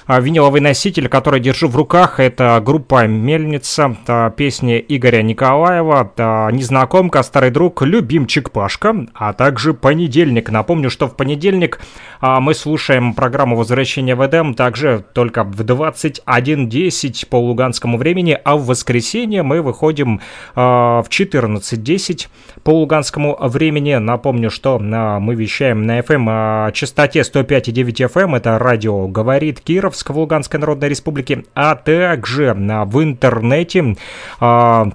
виниловый 0.07 0.61
носитель, 0.61 1.07
который 1.07 1.39
держу 1.39 1.67
в 1.67 1.75
руках, 1.75 2.19
это 2.19 2.61
группа 2.63 3.07
«Мельница», 3.07 3.97
а, 4.07 4.29
песни 4.29 4.83
Игоря 4.87 5.23
Николаева, 5.23 6.11
а, 6.17 6.49
«Незнакомка», 6.51 7.23
«Старый 7.23 7.49
друг», 7.49 7.81
«Любимчик 7.81 8.51
Пашка», 8.51 9.07
а 9.15 9.33
также 9.33 9.73
«Понедельник». 9.73 10.49
Напомню, 10.51 10.89
что 10.89 11.07
в 11.07 11.15
понедельник 11.15 11.79
а, 12.21 12.39
мы 12.39 12.53
слушаем 12.53 13.13
программу 13.13 13.55
«Возвращение 13.55 14.15
в 14.15 14.25
Эдем» 14.25 14.53
также 14.53 15.03
только 15.13 15.43
в 15.43 15.59
21.10 15.61 17.27
по 17.27 17.37
луганскому 17.37 17.97
времени, 17.97 18.37
а 18.43 18.57
в 18.57 18.65
воскресенье 18.67 19.41
мы 19.41 19.61
выходим 19.61 20.21
а, 20.53 21.01
в 21.01 21.09
14.10 21.09 22.27
по 22.63 22.69
луганскому 22.69 23.37
времени. 23.39 23.95
Напомню, 23.95 24.51
что 24.51 24.79
а, 24.79 25.19
мы 25.19 25.35
вещаем 25.35 25.83
на 25.85 25.99
FM 25.99 26.25
а, 26.29 26.71
частоте 26.71 27.21
105,9 27.21 28.11
FM, 28.11 28.37
это 28.37 28.59
радио 28.59 29.07
«Говорит 29.07 29.61
Киров», 29.61 29.94
в 30.03 30.17
Луганской 30.17 30.59
Народной 30.59 30.89
Республике, 30.89 31.45
а 31.53 31.75
также 31.75 32.49
а, 32.49 32.85
в 32.85 33.03
интернете 33.03 33.95
а, 34.39 34.89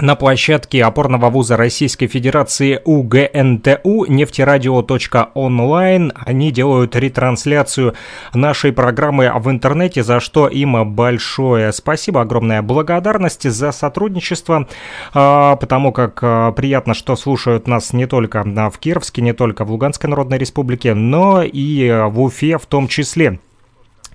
на 0.00 0.14
площадке 0.14 0.84
опорного 0.84 1.30
вуза 1.30 1.56
Российской 1.56 2.06
Федерации 2.06 2.80
УГНТУ 2.84 4.04
нефтерадио.онлайн. 4.08 6.12
Они 6.14 6.52
делают 6.52 6.94
ретрансляцию 6.96 7.94
нашей 8.34 8.72
программы 8.72 9.32
в 9.34 9.50
интернете, 9.50 10.02
за 10.02 10.20
что 10.20 10.48
им 10.48 10.94
большое 10.94 11.72
спасибо, 11.72 12.20
огромная 12.20 12.60
благодарность 12.60 13.50
за 13.50 13.72
сотрудничество, 13.72 14.68
а, 15.14 15.56
потому 15.56 15.92
как 15.92 16.20
приятно, 16.54 16.92
что 16.92 17.16
слушают 17.16 17.66
нас 17.66 17.94
не 17.94 18.06
только 18.06 18.42
в 18.44 18.78
Кировске, 18.78 19.22
не 19.22 19.32
только 19.32 19.64
в 19.64 19.70
Луганской 19.70 20.10
Народной 20.10 20.36
Республике, 20.38 20.92
но 20.94 21.42
и 21.42 22.04
в 22.08 22.20
Уфе 22.20 22.58
в 22.58 22.66
том 22.66 22.88
числе. 22.88 23.38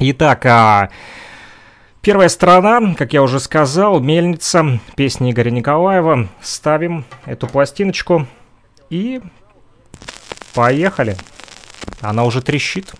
Итак, 0.03 0.47
а, 0.47 0.89
Первая 2.01 2.27
сторона, 2.27 2.95
как 2.95 3.13
я 3.13 3.21
уже 3.21 3.39
сказал, 3.39 3.99
«Мельница», 3.99 4.79
песни 4.95 5.29
Игоря 5.29 5.51
Николаева. 5.51 6.27
Ставим 6.41 7.05
эту 7.25 7.45
пластиночку 7.45 8.25
и 8.89 9.21
поехали. 10.55 11.17
Она 11.99 12.23
уже 12.23 12.41
трещит. 12.41 12.91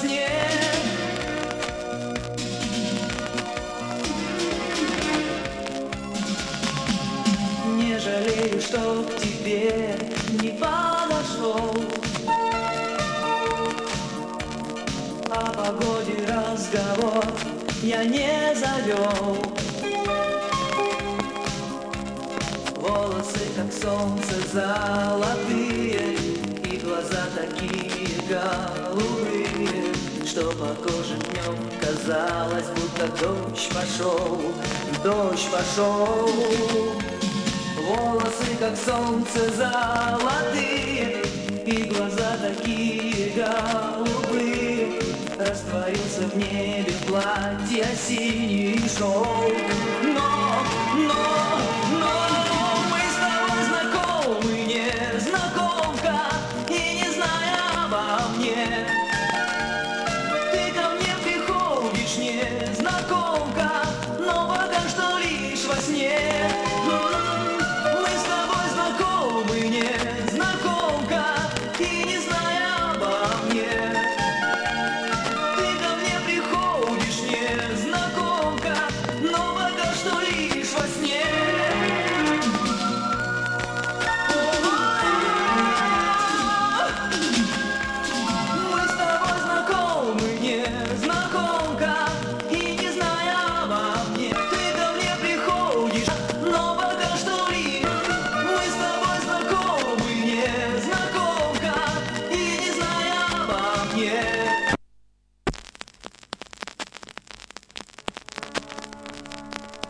сне. 0.00 0.28
Не 7.76 7.98
жалею, 7.98 8.60
что 8.60 9.04
к 9.04 9.20
тебе 9.20 9.96
не 10.40 10.50
подошел. 10.50 11.74
О 15.30 15.52
погоде 15.52 16.26
разговор 16.26 17.24
я 17.82 18.04
не 18.04 18.54
завел. 18.54 19.36
Волосы, 22.76 23.40
как 23.56 23.72
солнце, 23.72 24.34
золотые 24.52 26.16
И 26.64 26.78
глаза 26.78 27.26
такие, 27.36 28.08
как 28.28 28.87
что 30.38 30.52
коже 30.82 31.16
днем 31.16 31.56
Казалось, 31.80 32.66
будто 32.74 33.08
дождь 33.20 33.70
пошел, 33.74 34.40
дождь 35.02 35.48
пошел 35.50 36.30
Волосы, 37.86 38.56
как 38.60 38.76
солнце, 38.76 39.50
золотые 39.56 41.22
И 41.66 41.84
глаза 41.84 42.36
такие 42.40 43.32
голубые. 43.34 45.00
Растворился 45.38 46.22
в 46.32 46.36
небе 46.36 46.92
платье 47.06 47.86
синий 47.96 48.88
шел 48.88 49.26
Но, 50.02 50.62
но 50.96 51.47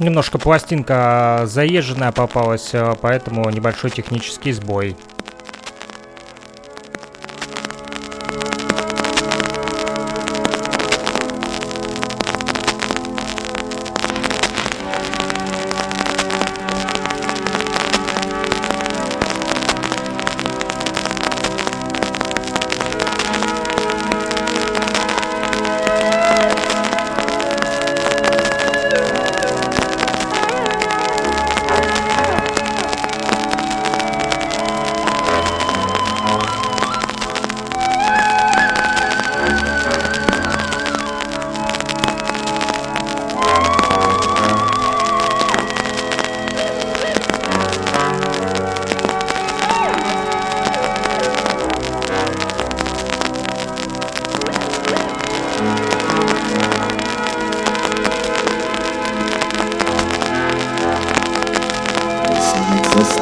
Немножко 0.09 0.39
пластинка 0.39 1.43
заезженная 1.45 2.13
попалась, 2.13 2.71
э, 2.73 2.95
поэтому 2.99 3.51
небольшой 3.51 3.91
технический 3.91 4.53
сбой. 4.53 4.97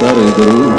ಕರೆದರು 0.06 0.75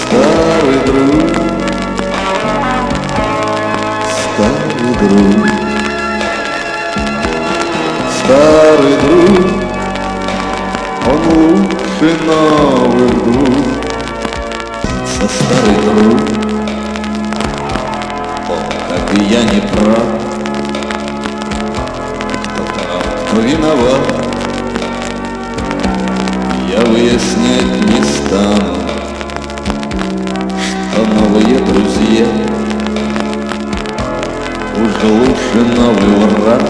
Старый 0.00 0.78
друг. 0.86 1.28
Старый 4.16 4.92
друг. 5.00 5.46
Старый 8.18 8.96
друг. 9.02 9.46
Он 11.04 11.20
лучше 11.34 12.08
новый 12.24 13.08
друг. 13.10 13.66
Со 15.04 15.26
старый 15.28 15.78
друг. 15.84 16.20
Тот, 18.46 18.68
как 18.88 19.06
и 19.14 19.24
я, 19.24 19.42
не 19.42 19.60
прав. 19.60 20.08
Кто-то 22.54 23.40
виноват 23.42 24.27
я 26.78 26.84
выяснять 26.84 27.86
не 27.86 28.02
стану, 28.04 28.76
что 30.62 31.00
новые 31.14 31.58
друзья 31.58 32.26
уже 34.76 35.06
лучше 35.12 35.58
новый 35.76 36.14
враг. 36.26 36.62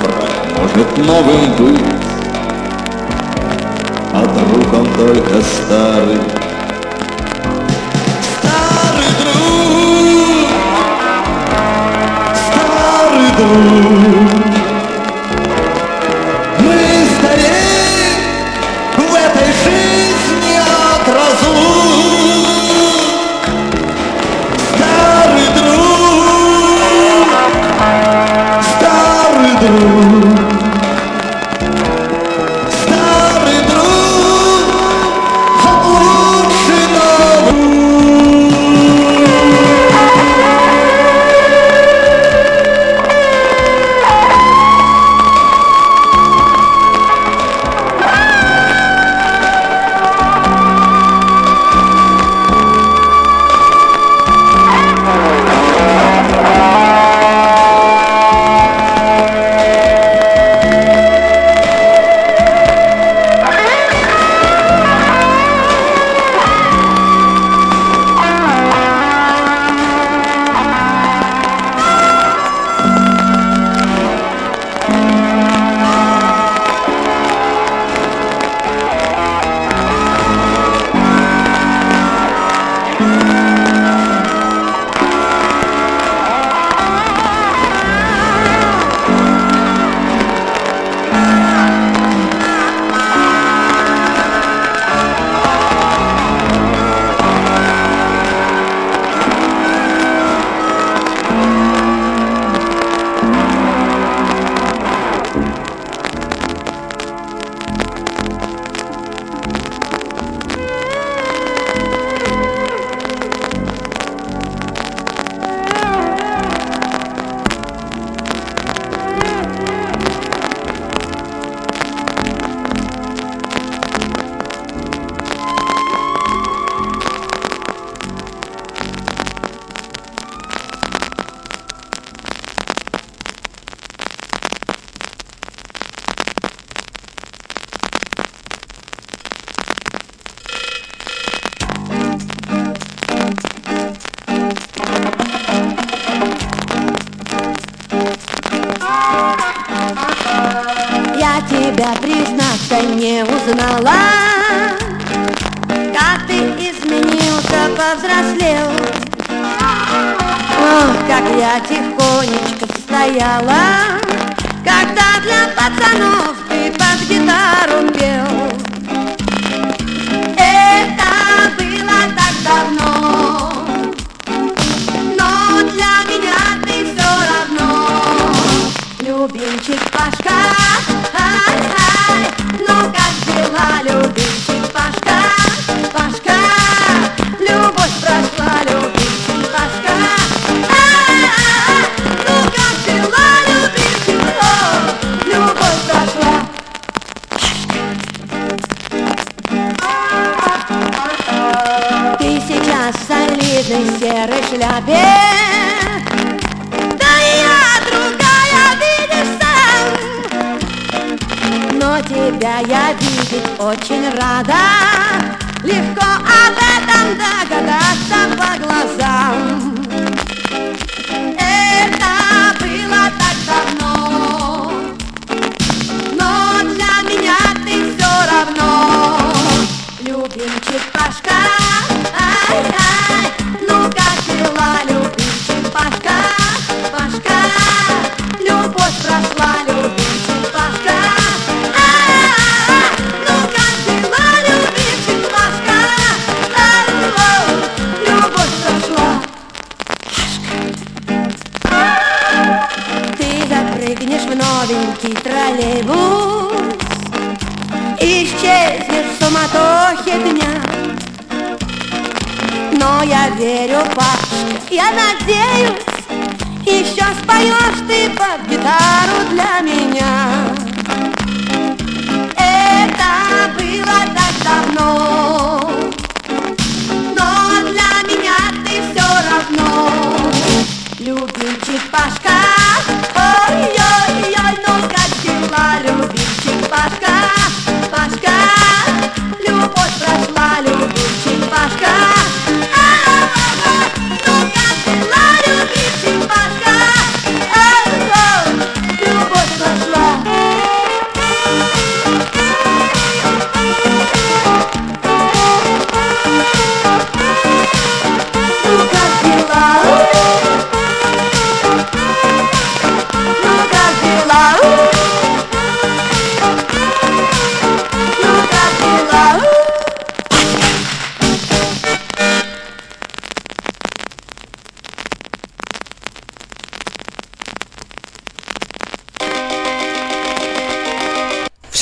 Враг 0.00 0.32
может 0.58 0.98
новым 0.98 1.42
быть, 1.58 1.80
а 4.12 4.20
друг 4.26 4.68
он 4.74 4.86
только 4.94 5.36
старый. 5.42 6.20
Старый 8.40 9.10
друг, 9.20 10.48
старый 12.48 13.30
друг. 13.36 14.21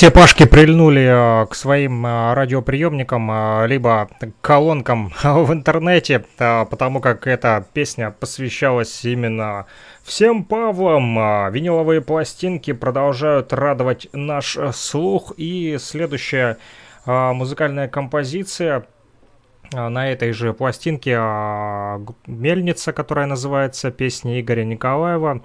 Все 0.01 0.09
Пашки 0.09 0.47
прильнули 0.47 1.43
э, 1.43 1.45
к 1.45 1.53
своим 1.53 2.03
э, 2.07 2.33
радиоприемникам, 2.33 3.29
э, 3.31 3.67
либо 3.67 4.09
колонкам 4.41 5.11
в 5.23 5.53
интернете, 5.53 6.25
потому 6.37 7.01
как 7.01 7.27
эта 7.27 7.63
песня 7.71 8.09
посвящалась 8.09 9.05
именно 9.05 9.67
всем 10.01 10.43
Павлам. 10.43 11.51
Виниловые 11.53 12.01
пластинки 12.01 12.73
продолжают 12.73 13.53
радовать 13.53 14.07
наш 14.11 14.57
слух. 14.73 15.33
И 15.37 15.77
следующая 15.79 16.57
музыкальная 17.05 17.87
композиция 17.87 18.87
на 19.71 20.11
этой 20.11 20.31
же 20.31 20.53
пластинке 20.53 21.11
«Мельница», 22.25 22.91
которая 22.91 23.27
называется 23.27 23.91
«Песня 23.91 24.41
Игоря 24.41 24.63
Николаева». 24.63 25.43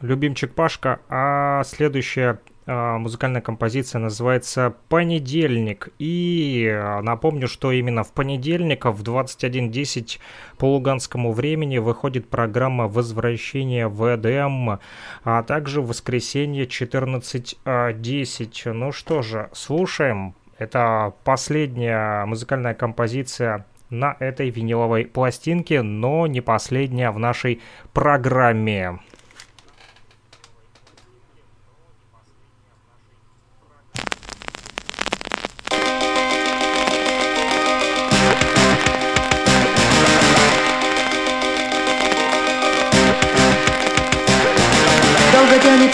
Любимчик 0.00 0.54
Пашка, 0.54 1.00
а 1.08 1.62
следующая 1.64 2.40
а, 2.66 2.98
музыкальная 2.98 3.42
композиция 3.42 4.00
называется 4.00 4.74
«Понедельник». 4.88 5.90
И 5.98 6.66
а, 6.70 7.02
напомню, 7.02 7.46
что 7.46 7.70
именно 7.72 8.04
в 8.04 8.12
понедельник 8.12 8.86
в 8.86 9.02
21.10 9.02 10.18
по 10.58 10.72
луганскому 10.72 11.32
времени 11.32 11.76
выходит 11.78 12.28
программа 12.28 12.88
«Возвращение 12.88 13.88
в 13.88 14.14
Эдем», 14.14 14.78
а 15.24 15.42
также 15.42 15.80
в 15.82 15.88
воскресенье 15.88 16.64
14.10. 16.64 18.72
Ну 18.72 18.92
что 18.92 19.22
же, 19.22 19.50
слушаем. 19.52 20.34
Это 20.56 21.12
последняя 21.24 22.24
музыкальная 22.24 22.74
композиция 22.74 23.66
на 23.90 24.16
этой 24.18 24.48
виниловой 24.50 25.04
пластинке, 25.04 25.82
но 25.82 26.26
не 26.26 26.40
последняя 26.40 27.10
в 27.10 27.18
нашей 27.18 27.60
программе. 27.92 29.00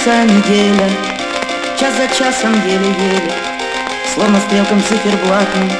Тянется 0.04 0.34
неделя, 0.34 0.90
час 1.78 1.94
за 1.94 2.08
часом 2.16 2.52
еле-еле, 2.66 3.32
Словно 4.14 4.40
стрелком 4.40 4.82
циферблатом 4.82 5.70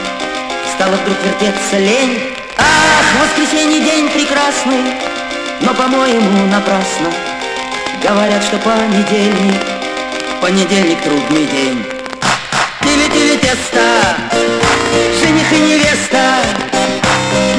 стала 0.74 0.94
вдруг 0.96 1.16
вертеться 1.24 1.78
лень. 1.78 2.20
Ах, 2.56 3.22
воскресенье 3.22 3.80
день 3.80 4.08
прекрасный, 4.10 4.94
но, 5.60 5.74
по-моему, 5.74 6.46
напрасно. 6.46 7.10
Говорят, 8.02 8.42
что 8.44 8.58
понедельник, 8.58 9.60
понедельник 10.40 11.00
трудный 11.02 11.46
день. 11.46 11.84
Тили-тили 12.82 13.36
тесто, 13.36 14.16
жених 15.20 15.52
и 15.52 15.58
невеста, 15.58 16.36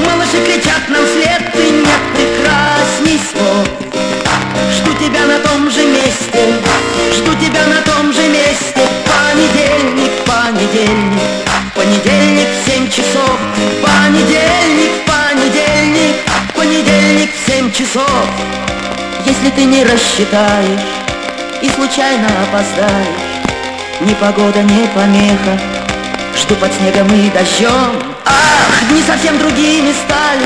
Малыши 0.05 0.43
кричат 0.43 0.89
нам 0.89 1.05
вслед, 1.05 1.51
ты 1.53 1.69
нет 1.69 2.01
прекрасней 2.15 3.19
слов. 3.31 4.10
Тебя 5.01 5.25
на 5.25 5.39
том 5.39 5.67
же 5.71 5.83
месте, 5.83 6.61
жду 7.15 7.33
тебя 7.33 7.65
на 7.65 7.81
том 7.81 8.13
же 8.13 8.21
месте. 8.27 8.87
Понедельник, 9.03 10.11
понедельник, 10.27 11.21
понедельник 11.73 12.47
в 12.47 12.69
семь 12.69 12.87
часов. 12.87 13.39
Понедельник, 13.81 14.91
понедельник, 15.07 16.17
понедельник 16.55 17.31
в 17.33 17.49
семь 17.49 17.71
часов. 17.71 18.27
Если 19.25 19.49
ты 19.49 19.63
не 19.63 19.83
рассчитаешь 19.83 20.81
и 21.63 21.69
случайно 21.69 22.27
опоздаешь. 22.43 23.41
Ни 24.01 24.13
погода, 24.13 24.61
ни 24.61 24.85
помеха, 24.93 25.59
жду 26.37 26.53
под 26.57 26.71
снегом 26.75 27.07
и 27.07 27.27
дождем. 27.31 27.99
Ах, 28.23 28.89
дни 28.89 29.01
совсем 29.01 29.39
другими 29.39 29.93
стали, 30.05 30.45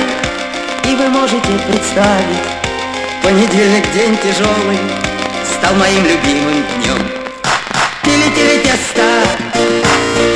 и 0.86 0.96
вы 0.96 1.10
можете 1.10 1.52
представить. 1.68 2.55
Понедельник 3.26 3.92
день 3.92 4.16
тяжелый 4.18 4.78
стал 5.44 5.74
моим 5.78 6.06
любимым 6.06 6.64
днем. 6.76 7.10
Тили-тили 8.04 8.62
тесто, 8.64 9.24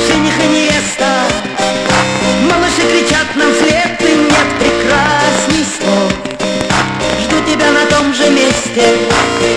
жених 0.08 0.34
и 0.42 0.48
невеста, 0.48 1.22
малыши 2.50 2.82
кричат 2.90 3.28
нам 3.36 3.54
вслед, 3.54 3.96
и 4.00 4.16
нет 4.16 4.48
прекрасней 4.58 5.64
слов. 5.78 6.12
Жду 7.22 7.36
тебя 7.46 7.70
на 7.70 7.86
том 7.86 8.12
же 8.12 8.28
месте, 8.28 8.82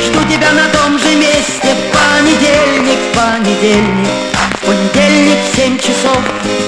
жду 0.05 0.23
тебя 0.31 0.51
на 0.51 0.67
том 0.67 0.99
же 0.99 1.15
месте, 1.15 1.75
понедельник, 1.91 2.99
понедельник, 3.15 4.09
понедельник 4.61 5.39
в 5.51 5.55
семь 5.55 5.79
часов, 5.79 6.19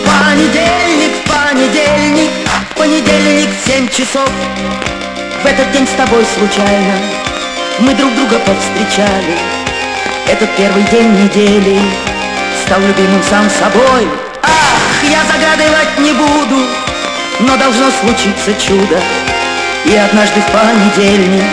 понедельник, 0.04 1.12
понедельник, 1.28 2.32
понедельник 2.76 3.50
в 3.52 3.68
семь 3.68 3.88
часов. 3.88 4.32
В 5.44 5.46
этот 5.46 5.72
день 5.72 5.88
с 5.88 5.92
тобой 5.92 6.26
случайно 6.38 6.94
мы 7.80 7.94
друг 7.94 8.14
друга 8.16 8.40
повстречали. 8.40 9.38
Этот 10.28 10.50
первый 10.56 10.84
день 10.84 11.12
недели 11.12 11.80
стал 12.66 12.80
любимым 12.82 13.22
сам 13.30 13.50
собой. 13.50 14.08
Ах, 14.42 15.04
я 15.04 15.24
загадывать 15.32 16.00
не 16.00 16.14
буду, 16.14 16.68
но 17.42 17.58
должно 17.58 17.92
случиться 17.92 18.54
чудо. 18.60 19.00
И 19.86 19.96
однажды 19.96 20.42
в 20.42 20.52
понедельник 20.52 21.44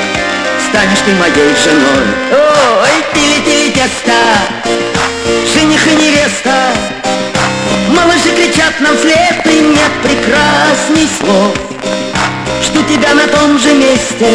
станешь 0.68 1.00
ты 1.04 1.12
моей 1.14 1.54
женой. 1.62 2.06
Ой, 2.30 3.04
тили-тили 3.12 3.72
тесто, 3.72 4.16
жених 5.52 5.86
и 5.86 5.96
невеста. 5.96 6.72
Малыши 7.88 8.30
кричат 8.34 8.80
нам 8.80 8.96
вслед, 8.96 9.44
и 9.44 9.60
нет 9.60 9.92
прекрасней 10.02 11.08
слов. 11.20 11.71
Жду 12.82 12.96
тебя 12.96 13.14
на 13.14 13.28
том 13.28 13.58
же 13.60 13.74
месте, 13.74 14.26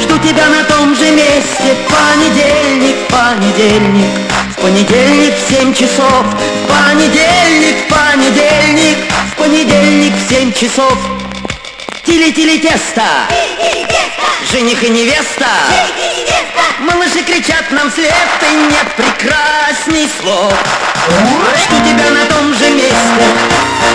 жду 0.00 0.18
тебя 0.18 0.48
на 0.48 0.64
том 0.64 0.96
же 0.96 1.10
месте. 1.10 1.76
Понедельник, 1.90 2.96
понедельник, 3.08 4.06
в 4.52 4.62
понедельник 4.62 5.34
в 5.34 5.50
семь 5.50 5.74
часов. 5.74 6.24
В 6.24 6.68
понедельник, 6.68 7.76
понедельник, 7.90 8.96
в 9.30 9.36
понедельник 9.36 10.14
в 10.14 10.28
семь 10.30 10.52
часов. 10.54 10.96
Тили-тили 12.06 12.56
тесто, 12.58 13.28
жених 14.50 14.82
и 14.82 14.88
невеста. 14.88 15.46
Малыши 16.86 17.22
кричат 17.24 17.70
нам 17.72 17.90
вслед, 17.90 18.12
и 18.42 18.54
нет 18.70 18.86
прекрасней 18.96 20.08
слов. 20.20 20.54
Жду 21.08 21.76
тебя 21.84 22.10
на 22.10 22.24
том 22.26 22.54
же 22.54 22.70
месте, 22.70 23.26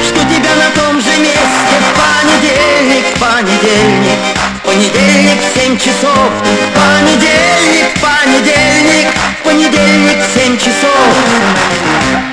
жду 0.03 0.19
тебя 0.19 0.53
на 0.55 0.69
том 0.81 0.99
же 0.99 1.11
месте. 1.19 1.75
Понедельник, 1.95 3.05
понедельник, 3.17 4.19
понедельник 4.65 5.39
в 5.41 5.57
семь 5.57 5.77
часов. 5.77 6.31
Понедельник, 6.75 7.97
понедельник, 8.01 9.07
понедельник 9.43 10.17
в 10.25 10.37
семь 10.37 10.57
часов. 10.57 12.30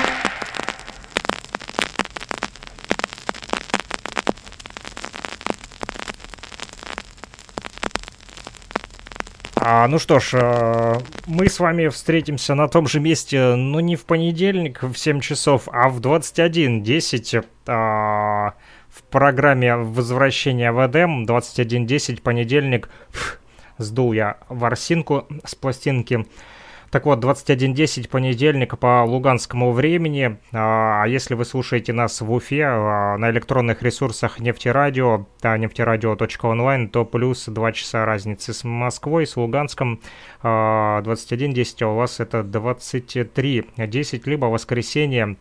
А, 9.70 9.86
ну 9.86 9.98
что 9.98 10.18
ж, 10.18 10.30
э, 10.32 10.98
мы 11.26 11.50
с 11.50 11.60
вами 11.60 11.88
встретимся 11.88 12.54
на 12.54 12.68
том 12.68 12.88
же 12.88 13.00
месте, 13.00 13.54
но 13.54 13.80
не 13.80 13.96
в 13.96 14.06
понедельник 14.06 14.82
в 14.82 14.96
7 14.96 15.20
часов, 15.20 15.68
а 15.70 15.90
в 15.90 16.00
21.10 16.00 17.44
а, 17.66 18.54
в 18.88 19.02
программе 19.10 19.76
«Возвращение 19.76 20.72
в 20.72 20.78
Эдем». 20.86 21.26
21.10, 21.26 22.22
понедельник. 22.22 22.88
Фу, 23.10 23.36
сдул 23.76 24.14
я 24.14 24.38
ворсинку 24.48 25.26
с 25.44 25.54
пластинки. 25.54 26.24
Так 26.90 27.04
вот, 27.04 27.22
21.10 27.22 28.08
понедельник 28.08 28.78
по 28.78 29.04
луганскому 29.04 29.72
времени. 29.72 30.38
А 30.52 31.04
если 31.06 31.34
вы 31.34 31.44
слушаете 31.44 31.92
нас 31.92 32.22
в 32.22 32.32
Уфе 32.32 32.64
а, 32.64 33.18
на 33.18 33.30
электронных 33.30 33.82
ресурсах 33.82 34.40
нефтерадио, 34.40 35.26
нефтерадио.онлайн, 35.42 36.88
то 36.88 37.04
плюс 37.04 37.44
2 37.44 37.72
часа 37.72 38.06
разницы 38.06 38.54
с 38.54 38.64
Москвой, 38.64 39.26
с 39.26 39.36
Луганском. 39.36 40.00
21.10, 40.42 41.84
а 41.84 41.88
у 41.88 41.96
вас 41.96 42.20
это 42.20 42.38
23.10, 42.38 44.22
либо 44.24 44.46
воскресенье 44.46 45.36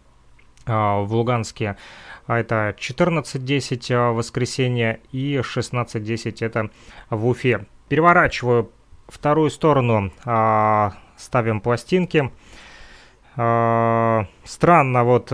а, 0.65 0.99
в 0.99 1.13
Луганске. 1.13 1.77
А 2.25 2.39
это 2.39 2.75
14.10 2.77 4.11
воскресенье 4.11 4.99
и 5.13 5.37
16.10 5.37 6.45
это 6.45 6.69
в 7.09 7.25
Уфе. 7.25 7.67
Переворачиваю 7.87 8.69
вторую 9.07 9.49
сторону 9.49 10.11
ставим 11.17 11.59
пластинки. 11.61 12.31
Странно, 13.33 15.03
вот, 15.03 15.27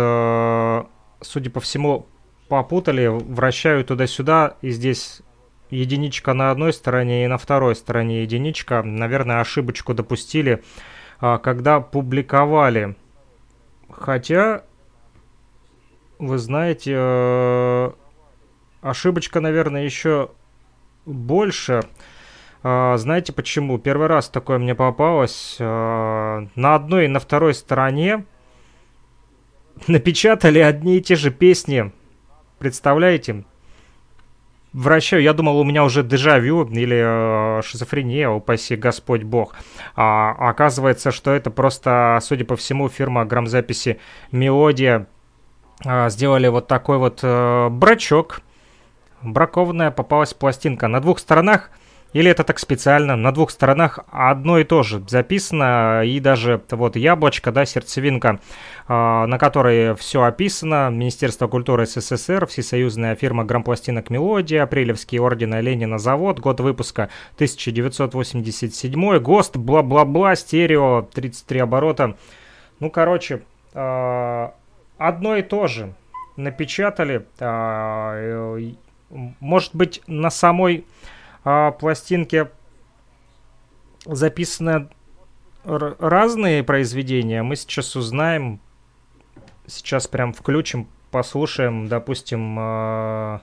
судя 1.21 1.49
по 1.51 1.59
всему, 1.59 2.07
попутали, 2.49 3.07
вращаю 3.07 3.85
туда-сюда, 3.85 4.57
и 4.61 4.71
здесь 4.71 5.21
единичка 5.69 6.33
на 6.33 6.51
одной 6.51 6.73
стороне 6.73 7.25
и 7.25 7.27
на 7.27 7.37
второй 7.37 7.75
стороне 7.75 8.23
единичка. 8.23 8.83
Наверное, 8.83 9.39
ошибочку 9.39 9.93
допустили, 9.93 10.63
когда 11.19 11.79
публиковали. 11.79 12.95
Хотя, 13.89 14.63
вы 16.19 16.37
знаете, 16.37 17.93
ошибочка, 18.81 19.39
наверное, 19.39 19.83
еще 19.83 20.31
больше. 21.05 21.83
А, 21.83 21.87
знаете 22.63 23.33
почему? 23.33 23.77
Первый 23.77 24.07
раз 24.07 24.29
такое 24.29 24.57
мне 24.57 24.73
попалось. 24.73 25.57
А, 25.59 26.47
на 26.55 26.75
одной 26.75 27.05
и 27.05 27.09
на 27.09 27.19
второй 27.19 27.53
стороне 27.53 28.25
напечатали 29.87 30.59
одни 30.59 30.97
и 30.97 31.01
те 31.01 31.15
же 31.15 31.31
песни. 31.31 31.91
Представляете? 32.59 33.43
Вращаю, 34.71 35.21
я 35.21 35.33
думал, 35.33 35.59
у 35.59 35.63
меня 35.63 35.83
уже 35.83 36.01
дежавю 36.01 36.65
или 36.65 37.59
э, 37.59 37.61
шизофрения, 37.61 38.27
упаси 38.27 38.75
Господь 38.75 39.21
Бог. 39.21 39.55
А 39.95 40.31
оказывается, 40.49 41.11
что 41.11 41.31
это 41.31 41.51
просто, 41.51 42.17
судя 42.23 42.43
по 42.43 42.55
всему, 42.55 42.89
фирма 42.89 43.23
грамзаписи 43.23 43.99
Мелодия 44.31 45.05
э, 45.85 46.09
сделали 46.09 46.47
вот 46.47 46.67
такой 46.67 46.97
вот 46.97 47.19
э, 47.21 47.69
брачок. 47.69 48.41
Бракованная 49.21 49.91
попалась 49.91 50.33
пластинка. 50.33 50.87
На 50.87 51.01
двух 51.01 51.19
сторонах 51.19 51.69
или 52.13 52.29
это 52.29 52.43
так 52.43 52.59
специально? 52.59 53.15
На 53.15 53.31
двух 53.31 53.49
сторонах 53.49 53.99
одно 54.11 54.59
и 54.59 54.63
то 54.63 54.83
же 54.83 55.03
записано, 55.07 56.03
и 56.05 56.19
даже 56.19 56.61
вот 56.69 56.95
яблочко, 56.95 57.51
да, 57.51 57.65
сердцевинка, 57.65 58.39
э, 58.87 58.93
на 59.25 59.37
которой 59.39 59.95
все 59.95 60.21
описано. 60.21 60.89
Министерство 60.91 61.47
культуры 61.47 61.87
СССР, 61.87 62.45
всесоюзная 62.45 63.15
фирма 63.15 63.45
грампластинок 63.45 64.11
«Мелодия», 64.11 64.61
Апрелевский 64.61 65.19
ордена 65.19 65.59
Ленина 65.59 65.97
завод, 65.97 66.39
год 66.39 66.59
выпуска 66.59 67.09
1987, 67.35 69.19
ГОСТ, 69.19 69.57
бла-бла-бла, 69.57 70.35
стерео, 70.35 71.07
33 71.13 71.59
оборота. 71.61 72.15
Ну, 72.79 72.91
короче, 72.91 73.41
э, 73.73 74.49
одно 74.99 75.35
и 75.35 75.41
то 75.41 75.65
же 75.65 75.95
напечатали. 76.37 77.25
Э, 77.39 78.71
может 79.39 79.75
быть, 79.75 80.01
на 80.07 80.29
самой 80.29 80.85
а, 81.43 81.71
пластинке 81.71 82.51
записаны 84.05 84.89
разные 85.63 86.63
произведения. 86.63 87.43
Мы 87.43 87.55
сейчас 87.55 87.95
узнаем. 87.95 88.59
Сейчас 89.65 90.07
прям 90.07 90.33
включим, 90.33 90.89
послушаем, 91.09 91.87
допустим, 91.87 92.57
э 92.59 93.39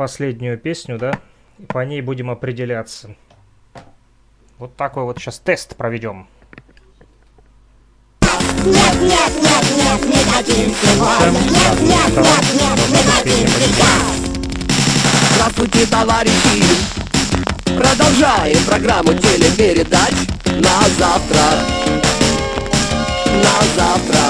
последнюю 0.00 0.56
песню, 0.58 0.98
да, 0.98 1.20
и 1.58 1.66
по 1.66 1.84
ней 1.84 2.00
будем 2.00 2.30
определяться. 2.30 3.16
Вот 4.56 4.74
такой 4.74 5.04
вот 5.04 5.18
сейчас 5.18 5.38
тест 5.38 5.76
проведем. 5.76 6.26
Нет, 8.64 9.00
нет, 9.00 9.32
нет, 9.42 9.64
нет, 9.76 10.04
не 10.06 10.24
дадим 10.32 10.74
сегодня. 10.74 11.38
Нет, 11.50 11.80
нет, 11.82 12.16
нет, 12.16 12.44
нет, 12.54 12.88
не 12.88 13.32
дадим 13.32 13.48
сейчас. 13.48 14.19
Здравствуйте, 15.40 15.86
товарищи! 15.86 16.62
Продолжаем 17.64 18.62
программу 18.64 19.14
телепередач 19.14 20.12
на 20.44 20.82
завтра. 20.98 21.40
На 23.24 23.56
завтра. 23.74 24.20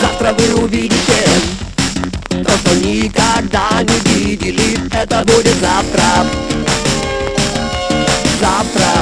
Завтра 0.00 0.32
вы 0.34 0.62
увидите 0.62 1.26
то, 2.30 2.56
что 2.58 2.76
никогда 2.76 3.82
не 3.82 4.14
видели. 4.14 4.78
Это 4.92 5.24
будет 5.24 5.56
завтра. 5.60 6.24
завтра 8.40 8.92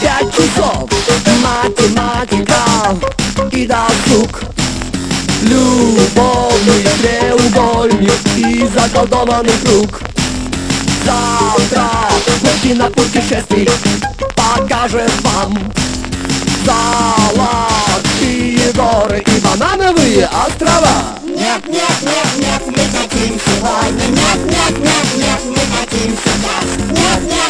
Пять 0.00 0.34
часов 0.34 0.90
математика 1.42 2.96
и 3.52 3.66
досуг 3.66 4.40
Любовный 5.42 6.84
треугольник 7.00 8.20
и 8.36 8.66
заколдованный 8.66 9.56
круг. 9.64 10.00
Завтра 11.04 11.90
кинопутешественник 12.62 13.70
покажет 14.34 15.12
вам 15.22 15.56
Золотые 16.64 18.72
горы 18.72 19.22
и 19.26 19.40
банановые 19.40 20.26
острова. 20.26 21.18
Нет, 21.24 21.66
нет, 21.66 22.02
нет, 22.02 22.26
нет, 22.36 22.62
мы 22.66 22.82
хотим 22.98 23.38
сегодня 23.38 24.06
Нет, 24.08 24.38
нет, 24.44 24.78
нет, 24.80 25.06
нет, 25.16 25.40
мы 25.46 25.62
хотим 25.76 26.16
сейчас 26.24 26.66
нет, 26.90 27.20
нет, 27.22 27.47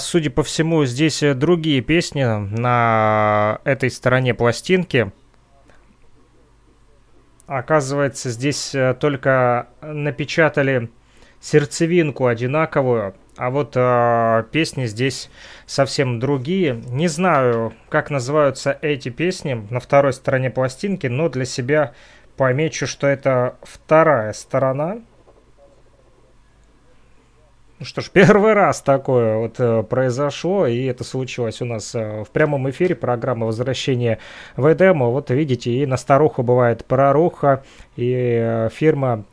судя 0.00 0.30
по 0.30 0.42
всему, 0.42 0.84
здесь 0.84 1.22
э, 1.22 1.34
другие 1.34 1.80
песни 1.80 2.24
на 2.24 3.60
этой 3.64 3.90
стороне 3.90 4.34
пластинки. 4.34 5.12
Оказывается, 7.46 8.30
здесь 8.30 8.74
э, 8.74 8.94
только 8.94 9.68
напечатали 9.82 10.90
сердцевинку 11.40 12.26
одинаковую, 12.26 13.14
а 13.36 13.50
вот 13.50 13.72
э, 13.74 14.44
песни 14.52 14.86
здесь 14.86 15.30
совсем 15.66 16.20
другие. 16.20 16.82
Не 16.88 17.08
знаю, 17.08 17.72
как 17.88 18.10
называются 18.10 18.78
эти 18.82 19.08
песни 19.08 19.66
на 19.70 19.80
второй 19.80 20.12
стороне 20.12 20.50
пластинки, 20.50 21.06
но 21.06 21.28
для 21.28 21.44
себя 21.44 21.94
помечу, 22.36 22.86
что 22.86 23.06
это 23.06 23.56
вторая 23.62 24.32
сторона. 24.32 24.98
Ну 27.80 27.86
что 27.86 28.02
ж, 28.02 28.10
первый 28.12 28.52
раз 28.52 28.82
такое 28.82 29.38
вот 29.38 29.54
э, 29.58 29.82
произошло, 29.82 30.66
и 30.66 30.84
это 30.84 31.02
случилось 31.02 31.62
у 31.62 31.64
нас 31.64 31.94
э, 31.94 32.24
в 32.24 32.30
прямом 32.30 32.68
эфире 32.68 32.94
программы 32.94 33.46
«Возвращение 33.46 34.18
в 34.54 34.70
Эдему». 34.70 35.10
Вот 35.10 35.30
видите, 35.30 35.72
и 35.72 35.86
на 35.86 35.96
старуху 35.96 36.42
бывает 36.42 36.84
проруха, 36.84 37.64
и 37.96 38.12
э, 38.14 38.68
фирма 38.72 39.24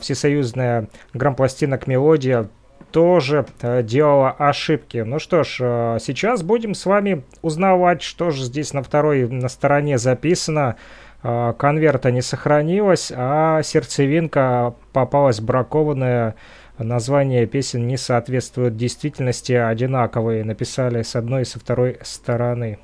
всесоюзная 0.00 0.88
грампластинок 1.12 1.86
«Мелодия» 1.86 2.48
тоже 2.92 3.44
делала 3.82 4.30
ошибки. 4.30 4.98
Ну 4.98 5.18
что 5.18 5.42
ж, 5.42 5.98
сейчас 6.00 6.42
будем 6.42 6.74
с 6.74 6.86
вами 6.86 7.24
узнавать, 7.42 8.00
что 8.00 8.30
же 8.30 8.44
здесь 8.44 8.72
на 8.72 8.82
второй 8.82 9.28
на 9.28 9.48
стороне 9.48 9.98
записано. 9.98 10.76
Конверта 11.20 12.10
не 12.10 12.22
сохранилось, 12.22 13.12
а 13.14 13.60
сердцевинка 13.62 14.74
попалась 14.92 15.40
бракованная. 15.40 16.36
Названия 16.78 17.46
песен 17.46 17.86
не 17.86 17.96
соответствуют 17.96 18.76
действительности, 18.76 19.52
одинаковые. 19.52 20.44
Написали 20.44 21.02
с 21.02 21.16
одной 21.16 21.42
и 21.42 21.46
со 21.46 21.58
второй 21.58 21.98
стороны. 22.02 22.78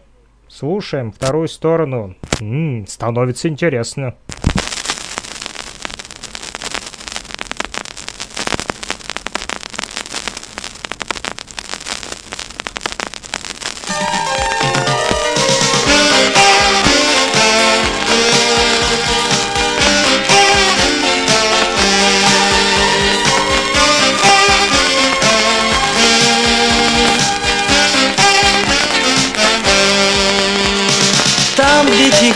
Слушаем 0.49 1.13
вторую 1.13 1.49
сторону. 1.49 2.15
М, 2.41 2.87
становится 2.87 3.49
интересно. 3.49 4.15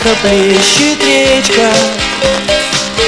Тихо 0.07 0.15
плещет 0.21 1.03
речка 1.03 1.69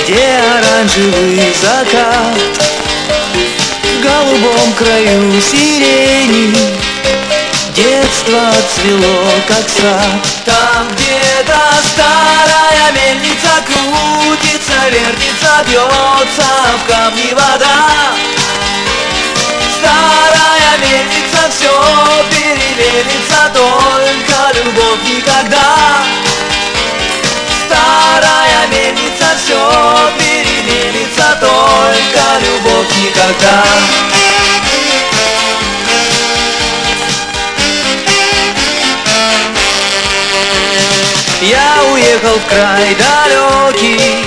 Где 0.04 0.40
оранжевый 0.58 1.54
закат. 1.62 2.38
В 3.84 4.04
голубом 4.04 4.74
краю 4.74 5.42
сирени 5.42 6.56
Детство 7.76 8.52
цвело, 8.76 9.30
как 9.48 9.70
сад. 9.70 10.28
Там 10.46 10.88
где-то 10.94 11.60
старая 11.94 12.92
мельница 12.92 13.64
Крутится, 13.66 14.90
вертится, 14.90 15.64
бьется 15.68 16.50
в 16.78 16.92
камни 16.92 17.34
вода. 17.34 18.16
Старая 19.78 20.78
мельница 20.82 21.50
все 21.50 22.26
перемелится 22.32 23.52
Только 23.54 24.58
любовь 24.58 25.00
никогда 25.06 25.79
Мельница 28.72 29.36
все 29.44 30.12
перемелится 30.18 31.38
Только 31.40 32.40
любовь 32.42 32.88
никогда. 32.98 33.64
Я 41.42 41.84
уехал 41.94 42.38
в 42.38 42.46
край 42.48 42.96
далекий 42.96 44.26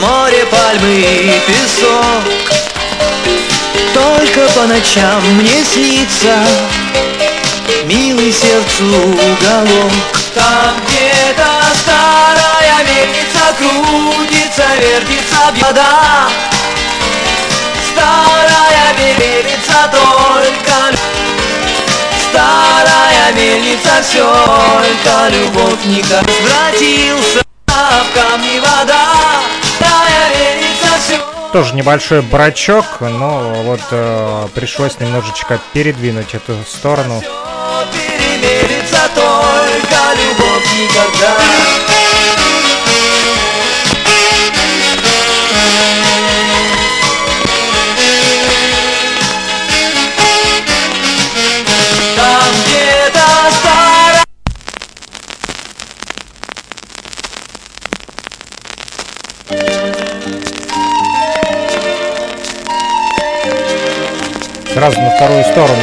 Море, 0.00 0.46
пальмы 0.46 0.94
и 0.94 1.40
песок. 1.46 2.22
Только 3.92 4.48
по 4.54 4.66
ночам 4.66 5.20
мне 5.34 5.64
снится 5.64 6.36
Милый 7.84 8.32
сердцу 8.32 8.84
уголок. 8.84 9.92
Там 10.34 10.76
где-то 10.86 11.48
старая 11.82 12.84
мельница 12.86 13.17
Крутится, 13.58 14.62
вертится 14.80 15.52
вода 15.60 16.28
Старая 17.90 18.94
мельница 18.96 19.90
только 19.90 20.96
Старая 22.30 23.32
мельница 23.34 24.02
все 24.02 24.22
Только 24.22 25.28
любовь 25.36 25.84
никак 25.86 26.22
Возвратился 26.22 27.42
в 27.66 28.14
камни 28.14 28.60
вода 28.60 29.06
Старая 29.76 30.30
мельница 30.36 31.00
все 31.04 31.20
Тоже 31.52 31.74
небольшой 31.74 32.22
брачок, 32.22 32.84
но 33.00 33.40
вот 33.64 33.80
э, 33.90 34.48
пришлось 34.54 35.00
немножечко 35.00 35.58
передвинуть 35.72 36.34
эту 36.34 36.56
сторону. 36.64 37.20
перемерится 37.92 39.00
только 39.14 39.98
любовь 40.14 40.66
никогда. 40.78 41.77
Сразу 64.78 65.00
на 65.00 65.10
вторую 65.10 65.42
сторону, 65.42 65.82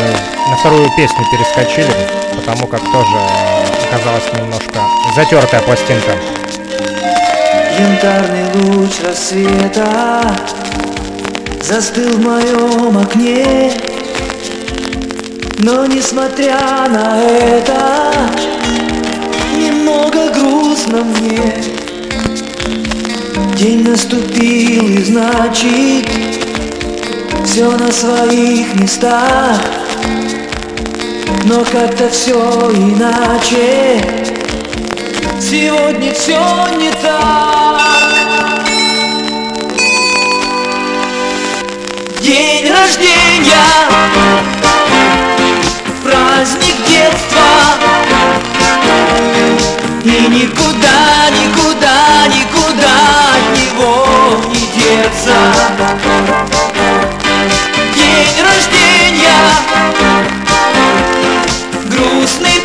на 0.49 0.55
вторую 0.55 0.89
песню 0.95 1.17
перескочили, 1.29 1.93
потому 2.33 2.65
как 2.65 2.79
тоже 2.79 3.17
оказалась 3.91 4.23
немножко 4.39 4.79
затертая 5.17 5.61
пластинка. 5.63 6.13
Янтарный 7.77 8.45
луч 8.53 8.91
рассвета 9.05 10.21
Застыл 11.61 12.09
в 12.13 12.23
моем 12.23 12.97
окне 12.97 13.73
Но 15.57 15.85
несмотря 15.87 16.87
на 16.87 17.21
это 17.21 18.13
Немного 19.57 20.29
грустно 20.29 21.03
мне 21.03 21.53
День 23.57 23.89
наступил 23.89 24.87
и 24.87 25.03
значит 25.03 26.34
Все 27.55 27.71
на 27.71 27.89
своих 27.89 28.75
местах. 28.75 29.61
Но 31.45 31.63
как-то 31.63 32.09
все 32.09 32.33
иначе. 32.73 34.03
Сегодня 35.39 36.13
все 36.13 36.37
не 36.77 36.91
так. 37.01 37.79
День 42.19 42.69
рождения. 42.69 43.63
Праздник 46.03 46.75
детства. 46.89 47.39
И 50.03 50.27
никуда, 50.27 51.29
никуда, 51.29 52.27
никуда 52.27 52.95
от 53.31 53.57
него 53.57 54.05
не 54.51 54.59
деться 54.77 56.64
День 58.15 58.45
рождения. 58.45 59.29
Грустный 61.91 62.64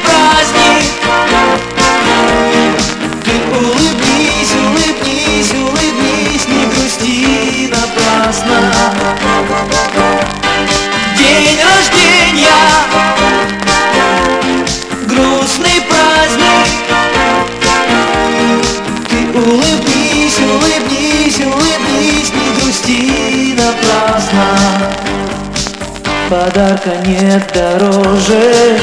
Подарка 26.31 26.91
нет 27.05 27.43
дороже. 27.53 28.79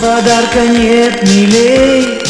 Подарка 0.00 0.60
нет 0.60 1.20
милей 1.24 2.22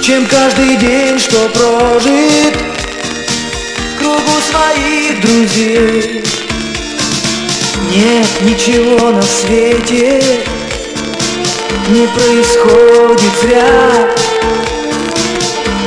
Чем 0.00 0.24
каждый 0.26 0.76
день, 0.76 1.18
что 1.18 1.48
прожит 1.48 2.56
кругу 3.98 4.36
своих 4.48 5.20
друзей. 5.22 6.24
Нет 7.92 8.28
ничего 8.42 9.10
на 9.10 9.22
свете 9.22 10.22
Не 11.88 12.06
происходит 12.06 13.32
зря. 13.42 14.08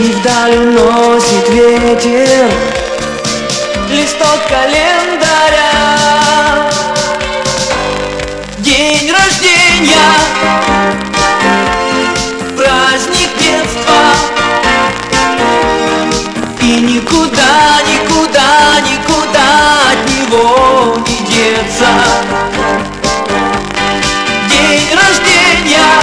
И 0.01 0.11
вдаль 0.11 0.57
уносит 0.57 1.49
ветер 1.51 2.51
Листок 3.89 4.41
календаря 4.49 5.76
рождения 9.87 10.03
Праздник 12.57 13.29
детства. 13.39 14.01
И 16.61 16.81
никуда, 16.81 17.81
никуда, 17.87 18.81
никуда 18.81 19.47
от 19.91 19.99
него 20.09 20.97
не 21.07 21.17
деться. 21.27 21.87
День 24.49 24.89
рождения. 24.93 25.93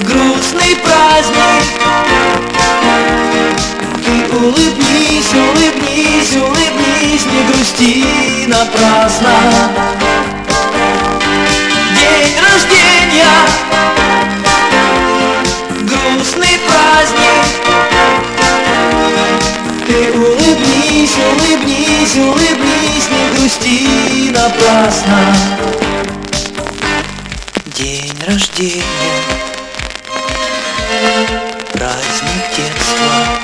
Грустный 0.00 0.76
праздник. 0.76 1.64
Ты 4.04 4.36
улыбнись, 4.36 5.32
улыбнись, 5.34 6.36
улыбнись 6.36 7.26
Не 7.26 7.42
грусти 7.52 8.46
напрасно 8.46 9.99
улыбнись, 22.16 23.08
улыбнись 23.08 23.08
Не 23.10 23.36
грусти 23.36 24.30
напрасно. 24.30 25.36
День 27.76 28.18
рождения 28.26 28.84
Праздник 31.72 32.56
детства 32.56 33.39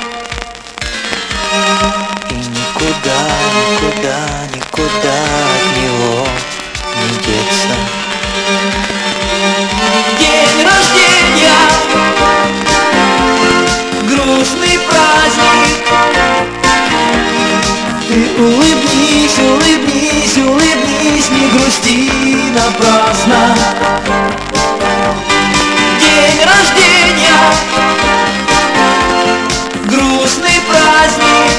напрасно. 22.67 23.55
День 26.01 26.41
рождения. 26.43 27.39
Грустный 29.85 30.59
праздник. 30.67 31.53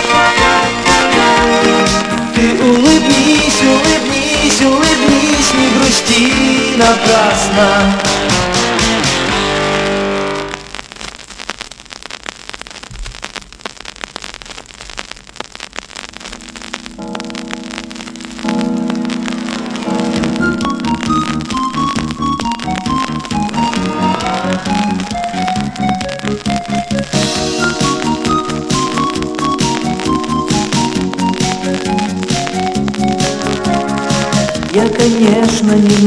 Ты 2.34 2.62
улыбнись, 2.62 3.62
улыбнись, 3.62 4.60
улыбнись 4.60 5.54
Не 5.54 5.68
грусти 5.78 6.76
напрасно 6.76 8.07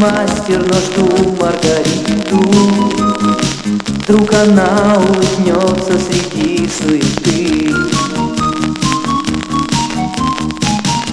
мастер, 0.01 0.65
но 0.67 0.73
жду 0.79 1.37
Маргариту. 1.39 2.41
Вдруг 3.87 4.33
она 4.33 4.97
улыбнется 4.97 5.93
среди 5.99 6.67
суеты. 6.67 7.71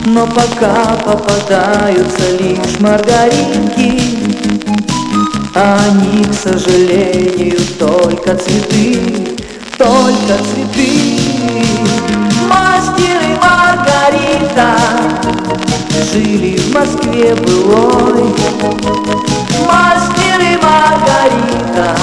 Но 0.07 0.27
пока 0.27 0.97
попадаются 1.05 2.31
лишь 2.41 2.81
маргаринки 2.81 4.01
А 5.55 5.79
они, 5.91 6.25
к 6.25 6.33
сожалению, 6.33 7.59
только 7.79 8.35
цветы 8.37 9.37
Только 9.77 10.39
цветы. 10.39 11.21
Мастер 12.49 13.21
и 13.23 13.37
Маргарита 13.37 15.18
Жили 16.03 16.57
в 16.57 16.73
Москве 16.73 17.35
былой. 17.35 18.35
Мастер 19.67 20.41
и 20.41 20.57
Маргарита 20.63 21.97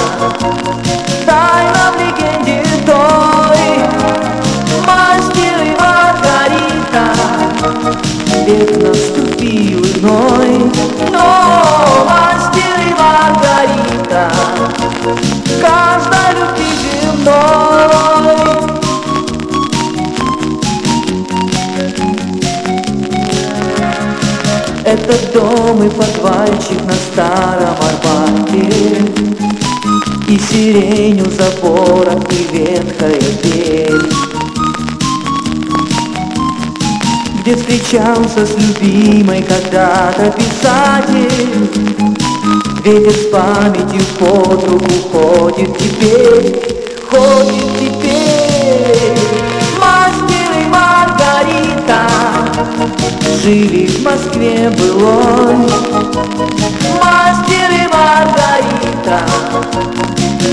Это 25.08 25.38
дом 25.38 25.84
и 25.84 25.88
подвальчик 25.88 26.82
на 26.84 26.94
старом 26.94 27.76
Арбате. 27.80 28.72
И 30.26 30.36
сирень 30.36 31.20
у 31.20 31.30
забора 31.30 32.18
и 32.28 32.56
ветхая 32.56 33.20
дверь. 33.40 34.02
Где 37.40 37.54
встречался 37.54 38.44
с 38.44 38.56
любимой 38.56 39.44
когда-то 39.44 40.32
писатель. 40.32 41.70
Ветер 42.84 43.12
с 43.12 43.26
памятью 43.30 44.02
под 44.18 44.64
руку 44.64 44.90
ходит 45.12 45.76
теперь 45.78 46.76
Ходит 47.10 47.65
Жили 53.42 53.86
в 53.86 54.02
Москве 54.02 54.70
былой 54.70 55.56
Мастер 57.02 57.70
и 57.70 57.86
Маргарита 57.92 59.20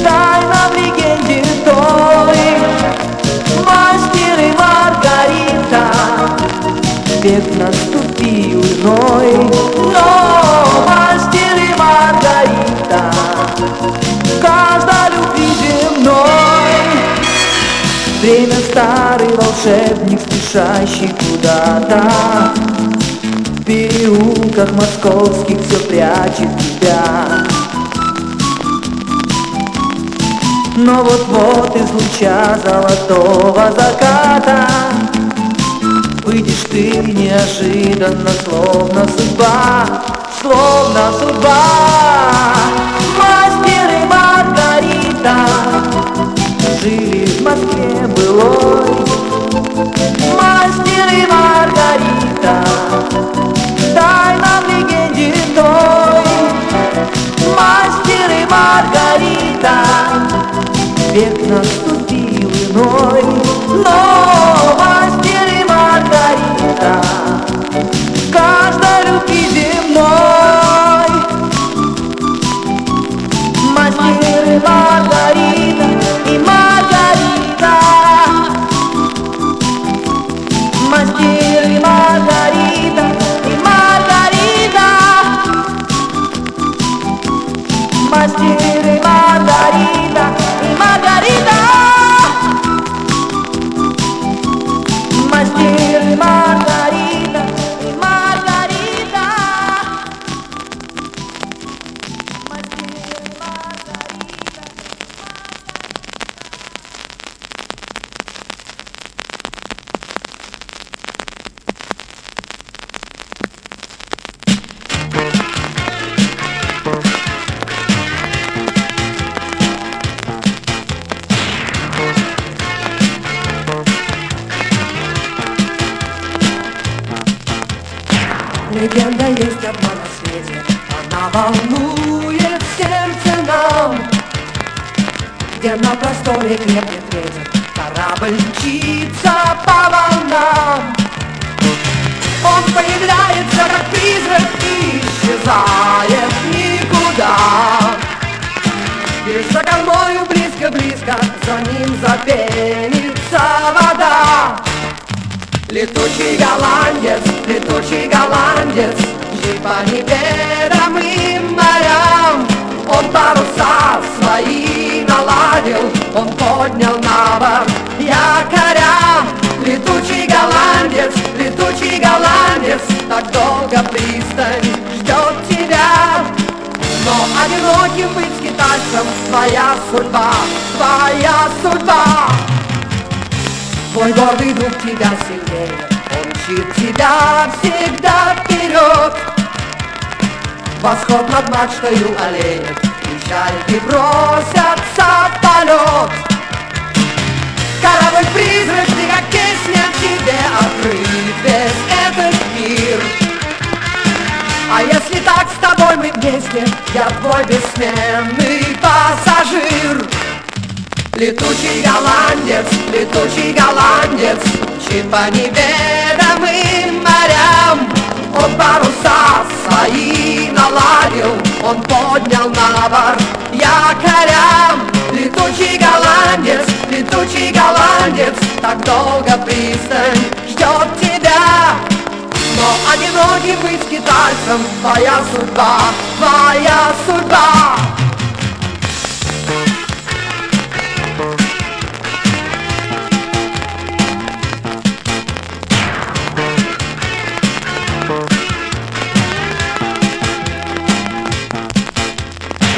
Тайна 0.04 0.70
в 0.70 0.76
легенде 0.76 1.44
той. 1.64 2.38
Мастер 3.66 4.38
и 4.40 4.52
Маргарита 4.52 5.84
Век 7.22 7.46
наступил 7.58 8.62
иной 8.62 9.50
Но 9.94 10.93
Время 18.24 18.56
старый 18.72 19.28
волшебник, 19.36 20.18
спешащий 20.22 21.10
куда-то. 21.10 22.54
В 23.48 23.66
переулках 23.66 24.72
московских 24.72 25.58
все 25.60 25.78
прячет 25.90 26.48
тебя. 26.58 27.46
Но 30.78 31.04
вот-вот 31.04 31.76
из 31.76 31.92
луча 31.92 32.58
золотого 32.64 33.74
заката 33.78 34.70
Выйдешь 36.24 36.64
ты 36.72 36.92
неожиданно, 37.00 38.30
словно 38.46 39.06
судьба, 39.06 40.02
словно 40.42 41.12
судьба. 41.20 42.83
век 61.14 61.48
наступил 61.48 62.50
иной, 62.50 63.24
но 63.86 64.13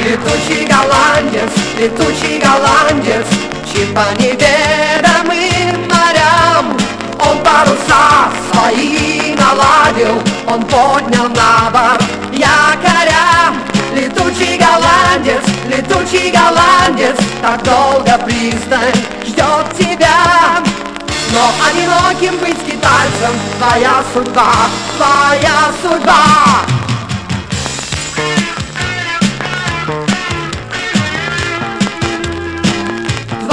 Летучий 0.05 0.67
голландец, 0.67 1.49
летучий 1.79 2.37
голландец, 2.37 3.25
Чим 3.73 3.91
по 3.95 4.05
неведомым 4.21 5.89
морям 5.89 6.77
Он 7.19 7.39
паруса 7.39 8.29
свои 8.51 9.33
наладил, 9.33 10.21
Он 10.45 10.61
поднял 10.65 11.27
на 11.29 11.71
борт 11.71 12.03
якоря. 12.31 13.55
Летучий 13.95 14.59
голландец, 14.59 15.41
летучий 15.69 16.29
голландец, 16.29 17.17
Так 17.41 17.63
долго 17.63 18.15
пристань 18.25 18.93
ждет 19.25 19.65
тебя. 19.75 20.61
Но 21.33 21.51
одиноким 21.67 22.37
быть 22.37 22.63
китайцем 22.63 23.33
Твоя 23.57 24.03
судьба, 24.13 24.53
твоя 24.97 25.71
судьба 25.81 26.84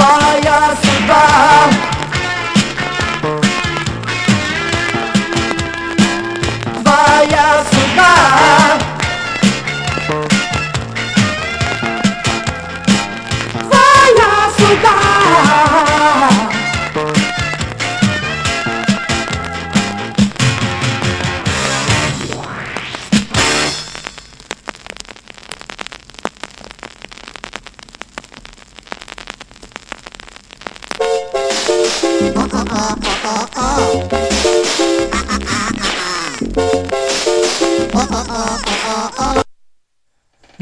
vai 0.03 0.39
ajudar. 0.39 1.69
Vai 6.83 7.25
ajudar. 7.25 8.42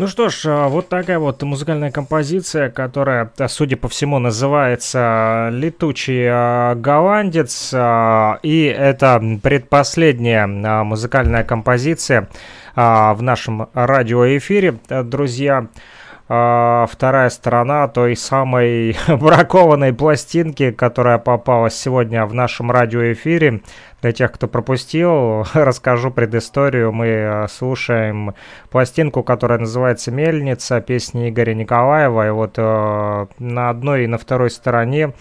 Ну 0.01 0.07
что 0.07 0.29
ж, 0.29 0.45
а, 0.47 0.67
вот 0.67 0.89
такая 0.89 1.19
вот 1.19 1.43
музыкальная 1.43 1.91
композиция, 1.91 2.71
которая, 2.71 3.31
судя 3.47 3.77
по 3.77 3.87
всему, 3.87 4.17
называется 4.17 5.49
«Летучий 5.51 6.25
а, 6.27 6.73
голландец». 6.73 7.71
А, 7.71 8.39
и 8.41 8.63
это 8.63 9.21
предпоследняя 9.43 10.47
музыкальная 10.47 11.43
композиция 11.43 12.29
в 12.75 13.17
нашем 13.19 13.69
радиоэфире, 13.75 14.79
друзья. 15.03 15.67
Вторая 16.31 17.29
сторона 17.29 17.89
той 17.89 18.15
самой 18.15 18.95
бракованной 19.09 19.91
пластинки, 19.91 20.71
которая 20.71 21.17
попалась 21.17 21.75
сегодня 21.75 22.25
в 22.25 22.33
нашем 22.33 22.71
радиоэфире. 22.71 23.59
Для 24.01 24.13
тех, 24.13 24.31
кто 24.31 24.47
пропустил, 24.47 25.45
расскажу 25.53 26.09
предысторию. 26.09 26.93
Мы 26.93 27.07
э, 27.07 27.47
слушаем 27.49 28.33
пластинку, 28.69 29.23
которая 29.23 29.59
называется 29.59 30.09
«Мельница», 30.11 30.79
песни 30.79 31.29
Игоря 31.29 31.53
Николаева. 31.53 32.25
И 32.25 32.31
вот 32.31 32.53
э, 32.55 33.27
на 33.39 33.69
одной 33.69 34.05
и 34.05 34.07
на 34.07 34.17
второй 34.17 34.51
стороне 34.51 35.11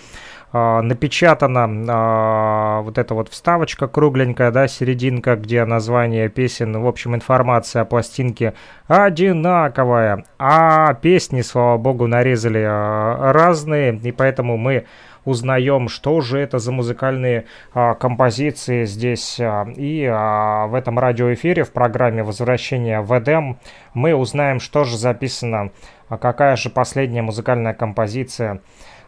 напечатана 0.52 1.68
uh, 1.68 2.82
вот 2.82 2.98
эта 2.98 3.14
вот 3.14 3.28
вставочка 3.28 3.86
кругленькая, 3.86 4.50
да, 4.50 4.66
серединка, 4.66 5.36
где 5.36 5.64
название 5.64 6.28
песен, 6.28 6.80
в 6.80 6.86
общем, 6.86 7.14
информация 7.14 7.82
о 7.82 7.84
пластинке 7.84 8.54
одинаковая, 8.88 10.24
а 10.38 10.94
песни, 10.94 11.42
слава 11.42 11.78
богу, 11.78 12.06
нарезали 12.06 12.60
uh, 12.60 13.32
разные, 13.32 13.96
и 13.96 14.10
поэтому 14.10 14.56
мы 14.56 14.86
узнаем, 15.24 15.88
что 15.88 16.20
же 16.20 16.38
это 16.38 16.58
за 16.58 16.72
музыкальные 16.72 17.46
а, 17.74 17.94
композиции 17.94 18.84
здесь. 18.84 19.38
А, 19.40 19.66
и 19.76 20.08
а, 20.10 20.66
в 20.66 20.74
этом 20.74 20.98
радиоэфире 20.98 21.64
в 21.64 21.72
программе 21.72 22.22
«Возвращение 22.22 23.00
в 23.00 23.16
Эдем» 23.18 23.58
мы 23.94 24.14
узнаем, 24.14 24.60
что 24.60 24.84
же 24.84 24.96
записано, 24.96 25.70
а 26.08 26.18
какая 26.18 26.56
же 26.56 26.70
последняя 26.70 27.22
музыкальная 27.22 27.74
композиция. 27.74 28.54
а, 28.54 28.60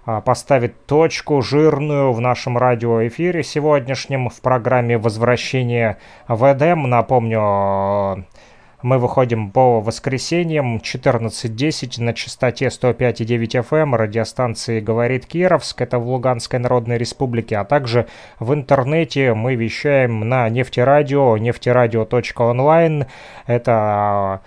поставит 0.05 0.87
точку 0.87 1.43
жирную 1.43 2.12
в 2.12 2.20
нашем 2.20 2.59
радиоэфире 2.59 3.43
сегодняшнем 3.43 4.29
в 4.29 4.41
программе 4.41 4.99
«Возвращение 4.99 5.99
в 6.29 6.53
Эдем». 6.53 6.91
Напомню, 6.91 8.24
мы 8.83 8.99
выходим 8.99 9.51
по 9.51 9.81
воскресеньям 9.81 10.79
14.10 10.79 12.03
на 12.03 12.12
частоте 12.15 12.66
105,9 12.66 13.65
FM 13.69 13.83
эм, 13.83 13.95
радиостанции 13.95 14.81
«Говорит 14.81 15.27
Кировск», 15.27 15.81
это 15.81 15.99
в 15.99 16.09
Луганской 16.09 16.59
Народной 16.59 16.99
Республике, 16.99 17.59
а 17.59 17.65
также 17.65 18.09
в 18.41 18.53
интернете 18.53 19.35
мы 19.35 19.55
вещаем 19.55 20.29
на 20.29 20.49
нефтерадио, 20.49 21.37
нефтерадио.онлайн, 21.39 23.07
это 23.47 23.73
а, 23.73 24.41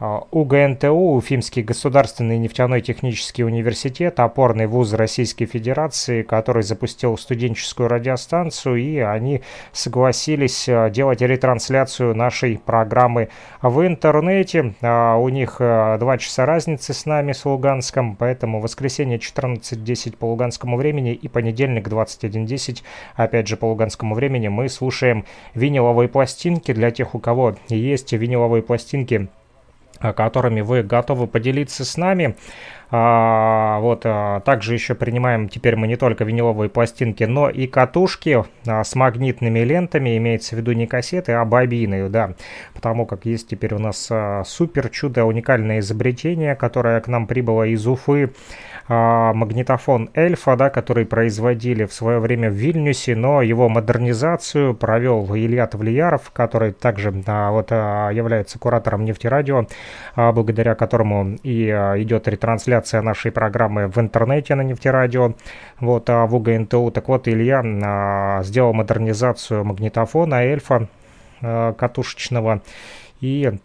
УГНТУ, 0.00 0.92
Уфимский 0.92 1.62
государственный 1.62 2.38
нефтяной 2.38 2.82
технический 2.82 3.42
университет, 3.42 4.20
опорный 4.20 4.68
вуз 4.68 4.92
Российской 4.92 5.46
Федерации, 5.46 6.22
который 6.22 6.62
запустил 6.62 7.18
студенческую 7.18 7.88
радиостанцию, 7.88 8.76
и 8.76 8.98
они 8.98 9.42
согласились 9.72 10.68
а, 10.68 10.88
делать 10.88 11.20
ретрансляцию 11.20 12.14
нашей 12.14 12.58
программы 12.64 13.30
в 13.60 13.84
интернете. 13.84 14.74
А, 14.82 15.16
у 15.16 15.28
них 15.30 15.56
два 15.58 16.16
часа 16.18 16.46
разницы 16.46 16.92
с 16.92 17.04
нами, 17.04 17.32
с 17.32 17.44
Луганском, 17.44 18.14
поэтому 18.14 18.60
воскресенье 18.60 19.18
14.10 19.18 20.16
по 20.16 20.26
луганскому 20.26 20.76
времени 20.76 21.12
и 21.12 21.26
понедельник 21.26 21.88
21.10, 21.88 22.82
опять 23.16 23.48
же 23.48 23.56
по 23.56 23.64
луганскому 23.66 24.14
времени, 24.14 24.46
мы 24.46 24.68
слушаем 24.68 25.24
виниловые 25.54 26.08
пластинки. 26.08 26.72
Для 26.72 26.92
тех, 26.92 27.16
у 27.16 27.18
кого 27.18 27.56
есть 27.68 28.12
виниловые 28.12 28.62
пластинки, 28.62 29.28
которыми 30.00 30.60
вы 30.60 30.82
готовы 30.82 31.26
поделиться 31.26 31.84
с 31.84 31.96
нами. 31.96 32.36
А, 32.90 33.80
вот, 33.80 34.02
а, 34.04 34.40
также 34.40 34.72
еще 34.72 34.94
принимаем 34.94 35.48
теперь 35.48 35.76
мы 35.76 35.86
не 35.86 35.96
только 35.96 36.24
виниловые 36.24 36.70
пластинки, 36.70 37.24
но 37.24 37.50
и 37.50 37.66
катушки 37.66 38.44
а, 38.66 38.82
с 38.82 38.94
магнитными 38.94 39.60
лентами, 39.60 40.16
имеется 40.16 40.56
в 40.56 40.58
виду 40.58 40.72
не 40.72 40.86
кассеты, 40.86 41.32
а 41.32 41.44
бобины, 41.44 42.08
да, 42.08 42.32
потому 42.72 43.04
как 43.04 43.26
есть 43.26 43.48
теперь 43.48 43.74
у 43.74 43.78
нас 43.78 44.08
а, 44.10 44.42
супер 44.46 44.88
чудо, 44.88 45.26
уникальное 45.26 45.80
изобретение, 45.80 46.54
которое 46.54 46.98
к 47.00 47.08
нам 47.08 47.26
прибыло 47.26 47.64
из 47.64 47.86
Уфы, 47.86 48.32
а, 48.88 49.34
магнитофон 49.34 50.08
Эльфа, 50.14 50.56
да, 50.56 50.70
который 50.70 51.04
производили 51.04 51.84
в 51.84 51.92
свое 51.92 52.18
время 52.18 52.50
в 52.50 52.54
Вильнюсе, 52.54 53.14
но 53.14 53.42
его 53.42 53.68
модернизацию 53.68 54.74
провел 54.74 55.26
Илья 55.36 55.66
Тавлияров, 55.66 56.30
который 56.30 56.72
также 56.72 57.12
а, 57.26 57.50
вот, 57.50 57.68
а, 57.70 58.08
является 58.10 58.58
куратором 58.58 59.04
нефтерадио, 59.04 59.66
а, 60.16 60.32
благодаря 60.32 60.74
которому 60.74 61.36
и 61.42 61.68
а, 61.68 62.00
идет 62.00 62.28
ретрансляция 62.28 63.02
нашей 63.02 63.30
программы 63.30 63.88
в 63.88 63.98
интернете 63.98 64.54
на 64.54 64.62
нефтерадио, 64.62 65.34
вот, 65.80 66.08
а 66.08 66.26
в 66.26 66.34
УГНТУ. 66.34 66.90
Так 66.90 67.08
вот, 67.08 67.28
Илья 67.28 67.62
а, 67.62 68.42
сделал 68.42 68.72
модернизацию 68.72 69.64
магнитофона 69.64 70.44
Эльфа 70.44 70.88
а, 71.42 71.74
катушечного, 71.74 72.62
и 73.20 73.58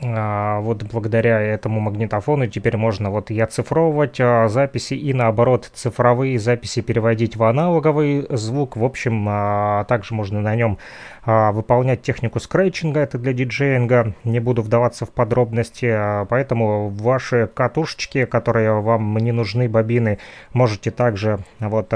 вот 0.00 0.84
благодаря 0.84 1.40
этому 1.40 1.80
магнитофону 1.80 2.46
теперь 2.46 2.76
можно 2.76 3.10
вот 3.10 3.30
и 3.30 3.40
оцифровывать 3.40 4.20
а, 4.20 4.48
записи 4.48 4.94
и 4.94 5.12
наоборот 5.12 5.70
цифровые 5.74 6.38
записи 6.38 6.82
переводить 6.82 7.36
в 7.36 7.42
аналоговый 7.42 8.26
звук. 8.30 8.76
В 8.76 8.84
общем, 8.84 9.26
а, 9.28 9.84
также 9.84 10.14
можно 10.14 10.40
на 10.40 10.54
нем 10.54 10.78
а, 11.24 11.52
выполнять 11.52 12.02
технику 12.02 12.38
скретчинга, 12.40 13.00
это 13.00 13.18
для 13.18 13.32
диджеинга. 13.32 14.14
Не 14.24 14.40
буду 14.40 14.62
вдаваться 14.62 15.04
в 15.04 15.10
подробности, 15.10 15.86
а, 15.86 16.24
поэтому 16.26 16.88
ваши 16.88 17.50
катушечки, 17.52 18.24
которые 18.24 18.80
вам 18.80 19.16
не 19.16 19.32
нужны, 19.32 19.68
бобины, 19.68 20.18
можете 20.52 20.90
также 20.90 21.40
вот... 21.60 21.92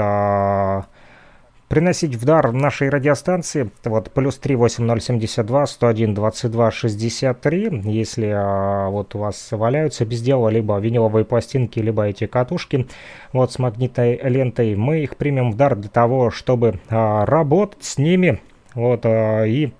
Приносить 1.69 2.15
в 2.15 2.25
дар 2.25 2.51
нашей 2.51 2.89
радиостанции. 2.89 3.71
Вот 3.83 4.11
плюс 4.11 4.37
38072 4.37 5.65
101 5.65 6.13
22 6.13 6.71
63. 6.71 7.81
Если 7.85 8.27
а, 8.27 8.89
вот 8.89 9.15
у 9.15 9.19
вас 9.19 9.47
валяются 9.51 10.05
без 10.05 10.21
дела 10.21 10.49
либо 10.49 10.77
виниловые 10.77 11.25
пластинки, 11.25 11.79
либо 11.79 12.03
эти 12.03 12.27
катушки 12.27 12.87
вот 13.31 13.51
с 13.51 13.59
магнитной 13.59 14.19
лентой, 14.23 14.75
мы 14.75 14.99
их 14.99 15.17
примем 15.17 15.51
в 15.51 15.55
дар 15.55 15.75
для 15.75 15.89
того, 15.89 16.29
чтобы 16.29 16.79
а, 16.89 17.25
работать 17.25 17.83
с 17.83 17.97
ними. 17.97 18.39
Вот 18.75 19.05
а, 19.05 19.43
и 19.45 19.71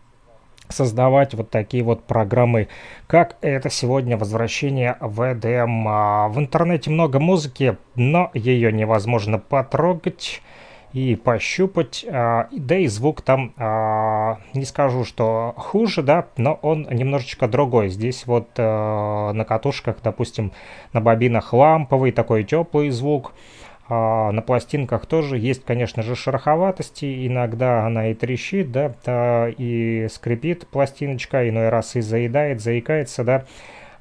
создавать 0.69 1.33
вот 1.33 1.49
такие 1.49 1.83
вот 1.83 2.03
программы, 2.03 2.67
как 3.07 3.37
это 3.41 3.69
сегодня 3.69 4.17
возвращение 4.17 4.97
в 4.99 5.21
EDM. 5.21 5.83
А, 5.87 6.27
в 6.27 6.39
интернете 6.39 6.89
много 6.89 7.19
музыки, 7.19 7.77
но 7.95 8.31
ее 8.33 8.71
невозможно 8.71 9.39
потрогать 9.39 10.41
и 10.93 11.15
пощупать. 11.15 12.05
А, 12.07 12.47
да 12.51 12.77
и 12.77 12.87
звук 12.87 13.21
там, 13.21 13.53
а, 13.57 14.37
не 14.53 14.63
скажу, 14.63 15.03
что 15.03 15.53
хуже, 15.57 16.03
да, 16.03 16.27
но 16.37 16.59
он 16.61 16.87
немножечко 16.89 17.47
другой. 17.47 17.89
Здесь 17.89 18.25
вот 18.27 18.49
а, 18.57 19.33
на 19.33 19.43
катушках, 19.43 19.97
допустим, 20.03 20.51
на 20.93 21.01
бобинах 21.01 21.51
ламповый, 21.51 22.11
такой 22.11 22.43
теплый 22.43 22.89
звук. 22.91 23.33
На 23.89 24.41
пластинках 24.47 25.05
тоже 25.05 25.37
есть, 25.37 25.65
конечно 25.65 26.03
же, 26.03 26.15
шероховатости. 26.15 27.27
Иногда 27.27 27.85
она 27.85 28.07
и 28.07 28.13
трещит, 28.13 28.71
да, 28.71 29.49
и 29.49 30.07
скрипит 30.09 30.67
пластиночка, 30.67 31.47
иной 31.49 31.67
раз 31.67 31.97
и 31.97 32.01
заедает, 32.01 32.61
заикается, 32.61 33.25
да. 33.25 33.43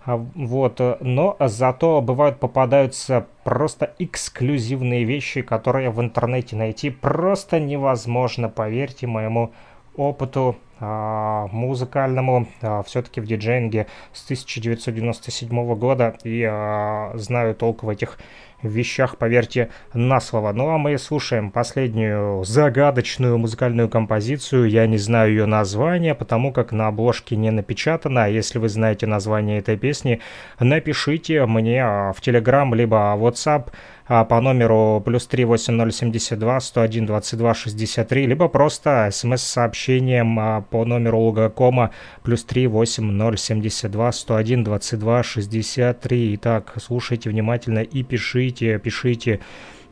А, 0.04 0.16
вот, 0.34 0.80
э, 0.80 0.96
но 1.00 1.36
зато 1.38 2.00
бывают 2.00 2.40
попадаются 2.40 3.26
просто 3.44 3.94
эксклюзивные 3.98 5.04
вещи, 5.04 5.42
которые 5.42 5.90
в 5.90 6.00
интернете 6.00 6.56
найти 6.56 6.90
просто 6.90 7.60
невозможно, 7.60 8.48
поверьте 8.48 9.06
моему 9.06 9.52
опыту 9.96 10.56
музыкальному, 10.82 12.48
а, 12.60 12.82
все-таки 12.82 13.20
в 13.20 13.26
диджейнге 13.26 13.86
с 14.12 14.24
1997 14.24 15.74
года 15.76 16.16
и 16.24 16.42
а, 16.42 17.12
знаю 17.14 17.54
толк 17.54 17.82
в 17.82 17.88
этих 17.88 18.18
вещах, 18.62 19.16
поверьте, 19.16 19.70
на 19.92 20.20
слово. 20.20 20.52
Ну 20.52 20.68
а 20.70 20.78
мы 20.78 20.96
слушаем 20.98 21.50
последнюю 21.50 22.44
загадочную 22.44 23.38
музыкальную 23.38 23.88
композицию. 23.88 24.68
Я 24.68 24.86
не 24.86 24.98
знаю 24.98 25.30
ее 25.30 25.46
название, 25.46 26.14
потому 26.14 26.52
как 26.52 26.72
на 26.72 26.88
обложке 26.88 27.36
не 27.36 27.50
напечатано. 27.50 28.24
А 28.24 28.28
если 28.28 28.58
вы 28.58 28.68
знаете 28.68 29.06
название 29.06 29.58
этой 29.58 29.76
песни, 29.76 30.20
напишите 30.60 31.44
мне 31.46 31.82
в 31.82 32.16
Telegram 32.20 32.74
либо 32.74 33.14
WhatsApp 33.18 33.68
а, 33.68 34.01
по 34.24 34.40
номеру 34.40 35.02
плюс 35.04 35.26
38072 35.26 36.60
101 36.60 37.06
22 37.06 37.54
63, 37.54 38.26
либо 38.26 38.48
просто 38.48 39.08
смс-сообщением 39.10 40.38
а, 40.38 40.60
по 40.60 40.84
номеру 40.84 41.18
Лугакома 41.20 41.92
плюс 42.22 42.44
38072 42.44 44.12
101 44.12 44.64
22 44.64 45.22
63. 45.22 46.34
Итак, 46.34 46.74
слушайте 46.76 47.30
внимательно 47.30 47.78
и 47.78 48.02
пишите, 48.02 48.78
пишите, 48.78 49.40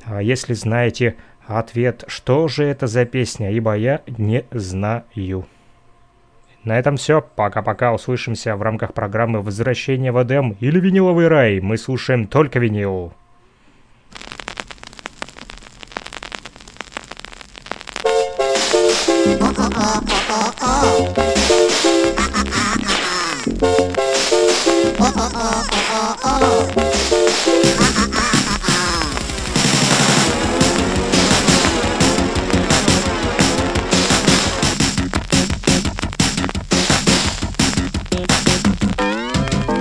а, 0.05 0.21
если 0.21 0.53
знаете 0.53 1.17
ответ, 1.47 2.05
что 2.07 2.47
же 2.47 2.65
это 2.65 2.87
за 2.87 3.07
песня, 3.07 3.51
ибо 3.51 3.75
я 3.75 4.03
не 4.07 4.45
знаю. 4.51 5.47
На 6.65 6.79
этом 6.79 6.97
все. 6.97 7.23
Пока-пока. 7.23 7.95
Услышимся 7.95 8.55
в 8.55 8.63
рамках 8.63 8.93
программы 8.93 9.41
«Возвращение 9.41 10.13
в 10.13 10.23
Эдем» 10.23 10.57
или 10.61 10.79
«Виниловый 10.79 11.29
рай». 11.29 11.61
Мы 11.61 11.79
слушаем 11.79 12.27
только 12.27 12.59
винил. 12.59 13.15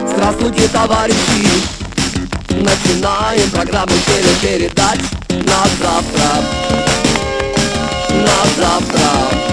Здравствуйте, 0.05 0.67
товарищи! 0.67 1.47
Начинаем 2.49 3.49
программу 3.49 3.93
телепередач 4.05 4.99
на 5.29 5.65
завтра. 5.79 6.43
На 8.11 8.45
завтра. 8.55 9.48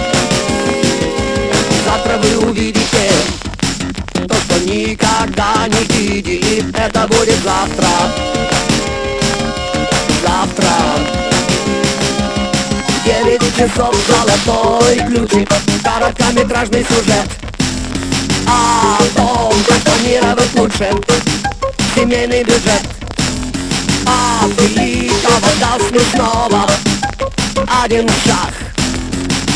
Никогда 4.66 5.68
не 5.68 5.84
видели. 5.94 6.64
Это 6.76 7.06
будет 7.06 7.38
завтра. 7.42 7.88
Завтра. 10.22 10.70
Девять 13.04 13.56
часов 13.56 13.94
золотой 14.08 14.96
ключик, 15.06 15.48
короткометражный 15.84 16.84
сюжет. 16.84 17.28
О 18.48 18.98
том, 19.16 19.54
как 19.68 19.78
планировать 19.82 20.54
лучше 20.54 20.90
семейный 21.94 22.42
бюджет. 22.42 22.82
От 24.04 24.50
великого 24.60 25.50
до 25.60 25.78
смешного. 25.88 26.62
Один 27.82 28.08
шаг. 28.24 28.52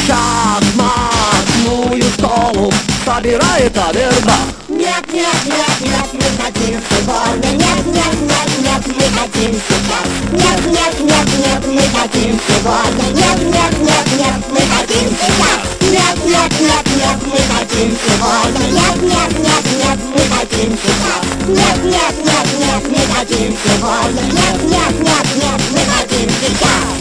Шахматную 0.06 2.02
школу. 2.12 2.72
Собирает 3.04 3.76
Авербах 3.76 4.59
Нет, 4.80 5.04
нет, 5.12 5.26
нет, 5.44 5.80
нет, 5.82 6.06
мы 6.14 6.42
хотим 6.42 6.80
сегодня 6.88 7.50
Нет, 7.50 7.84
нет, 7.84 8.14
нет, 8.22 8.48
нет, 8.64 8.82
мы 8.86 9.04
хотим 9.20 9.60
сейчас 9.68 10.06
Нет, 10.32 10.66
нет, 10.72 11.00
нет, 11.00 11.28
нет, 11.36 11.66
мы 11.66 11.82
хотим 12.00 12.40
сегодня 12.48 13.04
Нет, 13.12 13.38
нет, 13.42 13.78
нет, 13.78 14.06
нет, 14.16 14.40
мы 14.48 14.60
хотим 14.72 15.10
сейчас 15.20 15.60
Нет, 15.82 16.24
нет, 16.24 16.52
нет, 16.60 16.86
нет, 16.96 17.18
мы 17.26 17.40
хотим 17.52 17.98
сегодня 18.06 18.64
Нет, 18.72 19.02
нет, 19.02 19.32
нет, 19.38 19.64
нет, 19.76 19.98
мы 20.14 20.22
хотим 20.34 20.78
сейчас 20.82 21.24
Нет, 21.46 21.84
нет, 21.84 22.14
нет, 22.24 22.46
нет, 22.58 22.82
мы 22.88 23.14
хотим 23.14 23.58
сегодня 23.62 24.22
Нет, 24.32 24.62
нет, 24.64 24.94
нет, 25.02 25.26
нет, 25.36 25.60
мы 25.72 25.80
хотим 25.92 26.30
сейчас 26.40 26.96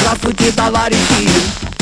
Здравствуйте, 0.00 0.50
товарищи! 0.52 1.73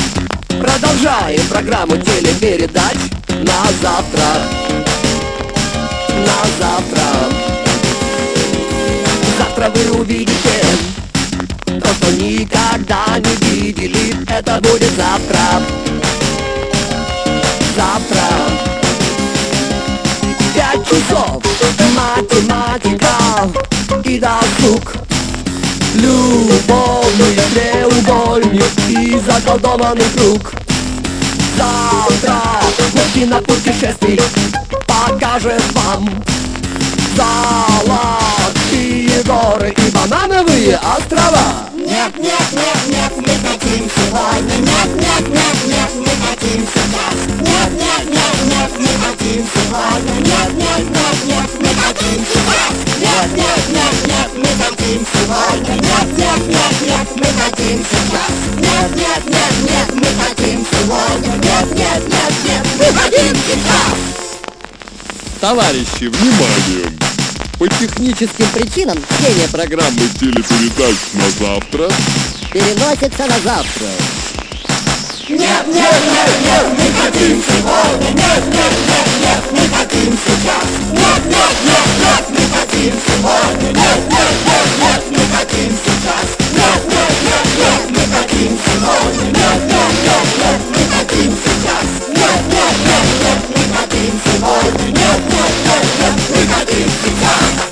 Продолжаем 0.60 1.46
программу 1.48 1.96
телепередач 1.96 2.96
на 3.28 3.64
завтра. 3.80 4.42
На 6.08 6.44
завтра. 6.58 7.02
Завтра 9.38 9.70
вы 9.70 10.00
увидите 10.00 10.62
то, 11.66 11.88
что 11.94 12.12
никогда 12.12 13.18
не 13.18 13.34
видели. 13.50 14.14
Это 14.28 14.60
будет 14.60 14.90
завтра. 14.96 15.62
Завтра. 17.76 18.28
Пять 20.54 20.86
часов. 20.86 21.42
Математика 21.94 23.16
и 24.04 24.18
досуг. 24.18 25.11
Любовный 25.94 27.38
треугольник 27.54 28.72
и 28.88 29.20
заколдованный 29.20 30.08
круг. 30.16 30.52
Завтра 31.56 32.42
мужчина 32.94 33.40
путешествий 33.42 34.18
покажет 34.86 35.62
вам. 35.74 36.08
Золотые 37.14 39.22
горы 39.24 39.74
и 39.76 39.90
банановые 39.90 40.76
острова. 40.76 41.68
Нет, 41.74 42.16
нет, 42.18 42.52
нет, 42.52 42.88
нет, 42.88 43.12
мы 43.16 43.34
хотим 43.48 43.90
сегодня 43.94 44.56
Нет, 44.56 44.94
нет, 44.94 45.28
нет, 45.28 45.56
нет, 45.66 45.90
мы 45.96 46.12
хотим 46.26 46.66
сейчас 46.72 47.16
Нет, 47.40 47.70
нет, 47.72 48.04
нет, 48.08 48.36
нет, 48.46 48.70
мы 48.78 48.90
хотим 49.04 49.42
сегодня 49.52 50.16
Нет, 50.24 50.50
нет, 50.54 50.84
нет, 50.90 51.16
нет, 51.26 51.50
мы 51.60 51.70
хотим 51.82 52.20
сейчас 52.24 52.91
Нет, 53.12 53.30
нет, 53.36 53.62
нет, 53.68 53.94
нет, 54.06 54.30
мы 54.36 54.64
хотим 54.64 55.06
сегодня 55.12 55.74
Нет, 55.74 56.18
нет, 56.18 56.48
нет, 56.48 56.80
нет, 56.80 57.08
мы 57.16 57.26
хотим 57.42 57.84
сейчас 57.84 58.32
Нет, 58.56 58.96
нет, 58.96 59.22
нет, 59.26 59.54
нет, 59.68 59.94
мы 59.94 60.06
хотим 60.22 60.66
сегодня 60.72 61.32
Нет, 61.36 61.66
нет, 61.76 62.02
нет, 62.08 62.32
нет, 62.44 62.66
мы 62.78 62.84
хотим 62.98 63.36
сейчас 63.36 63.98
Товарищи, 65.40 66.04
внимание! 66.04 66.86
По 67.58 67.68
техническим 67.68 68.46
причинам 68.54 68.98
чтение 69.04 69.48
программы 69.48 70.08
телепередач 70.18 70.96
на 71.12 71.30
завтра 71.30 71.90
переносится 72.52 73.26
на 73.26 73.38
завтра 73.40 73.88
нет, 75.38 75.66
нет, 75.66 75.94
нет, 76.12 76.32
нет, 76.44 76.66
мы 76.78 76.92
хотим 77.00 77.42
сегодня 77.42 78.10
Нет, 78.12 78.44
нет, 78.52 78.74
нет, 78.88 79.08
нет, 79.22 79.42
мы 79.52 79.76
хотим 79.76 80.18
сейчас 80.24 80.68
Нет, 80.92 81.24
нет, 81.26 81.54
нет, 81.64 81.86
нет, 82.02 82.24
мы 82.28 82.58
хотим 82.58 82.94
сегодня 83.06 83.68
Нет, 83.68 84.00
нет, 84.10 84.32
нет, 84.46 84.68
нет, 84.82 85.02
мы 85.10 85.36
хотим 85.36 85.72
сейчас 85.84 86.26
Нет, 86.52 86.80
нет, 86.92 87.12
нет, 87.24 87.46
нет, 87.58 87.82
мы 87.90 88.02
хотим 88.14 88.58
сегодня 88.66 89.24
Нет, 89.24 89.60
нет, 89.72 89.92
нет, 90.04 90.26
нет, 90.38 90.60
мы 90.68 90.82
хотим 90.96 91.32
сейчас 91.44 91.86
Нет, 92.08 92.40
нет, 92.52 92.74
нет, 92.86 93.06
нет, 93.22 93.40
мы 93.56 93.62
хотим 93.76 94.20
сегодня 94.24 94.86
Нет, 94.86 95.20
нет, 95.32 95.52
нет, 95.64 95.86
нет, 95.98 96.16
мы 96.28 96.54
хотим 96.54 96.90
сейчас 97.04 97.71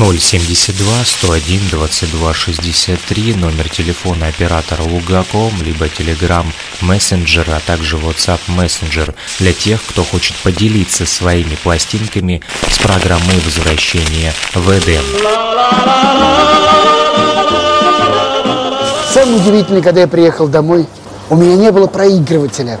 072 0.00 1.04
101 1.04 1.68
22 1.70 2.32
63 2.32 3.34
номер 3.34 3.68
телефона 3.68 4.28
оператора 4.28 4.82
Лугаком, 4.82 5.52
либо 5.62 5.86
Telegram 5.88 6.46
Messenger, 6.80 7.54
а 7.54 7.60
также 7.60 7.98
WhatsApp 7.98 8.40
Messenger 8.48 9.14
для 9.40 9.52
тех, 9.52 9.84
кто 9.84 10.02
хочет 10.02 10.36
поделиться 10.36 11.04
своими 11.04 11.54
пластинками 11.62 12.40
с 12.70 12.78
программой 12.78 13.38
возвращения 13.44 14.32
в 14.54 14.70
Эдем. 14.70 15.04
Самое 19.12 19.36
удивительное, 19.36 19.82
когда 19.82 20.00
я 20.00 20.08
приехал 20.08 20.48
домой, 20.48 20.86
у 21.28 21.36
меня 21.36 21.56
не 21.56 21.70
было 21.70 21.88
проигрывателя. 21.88 22.80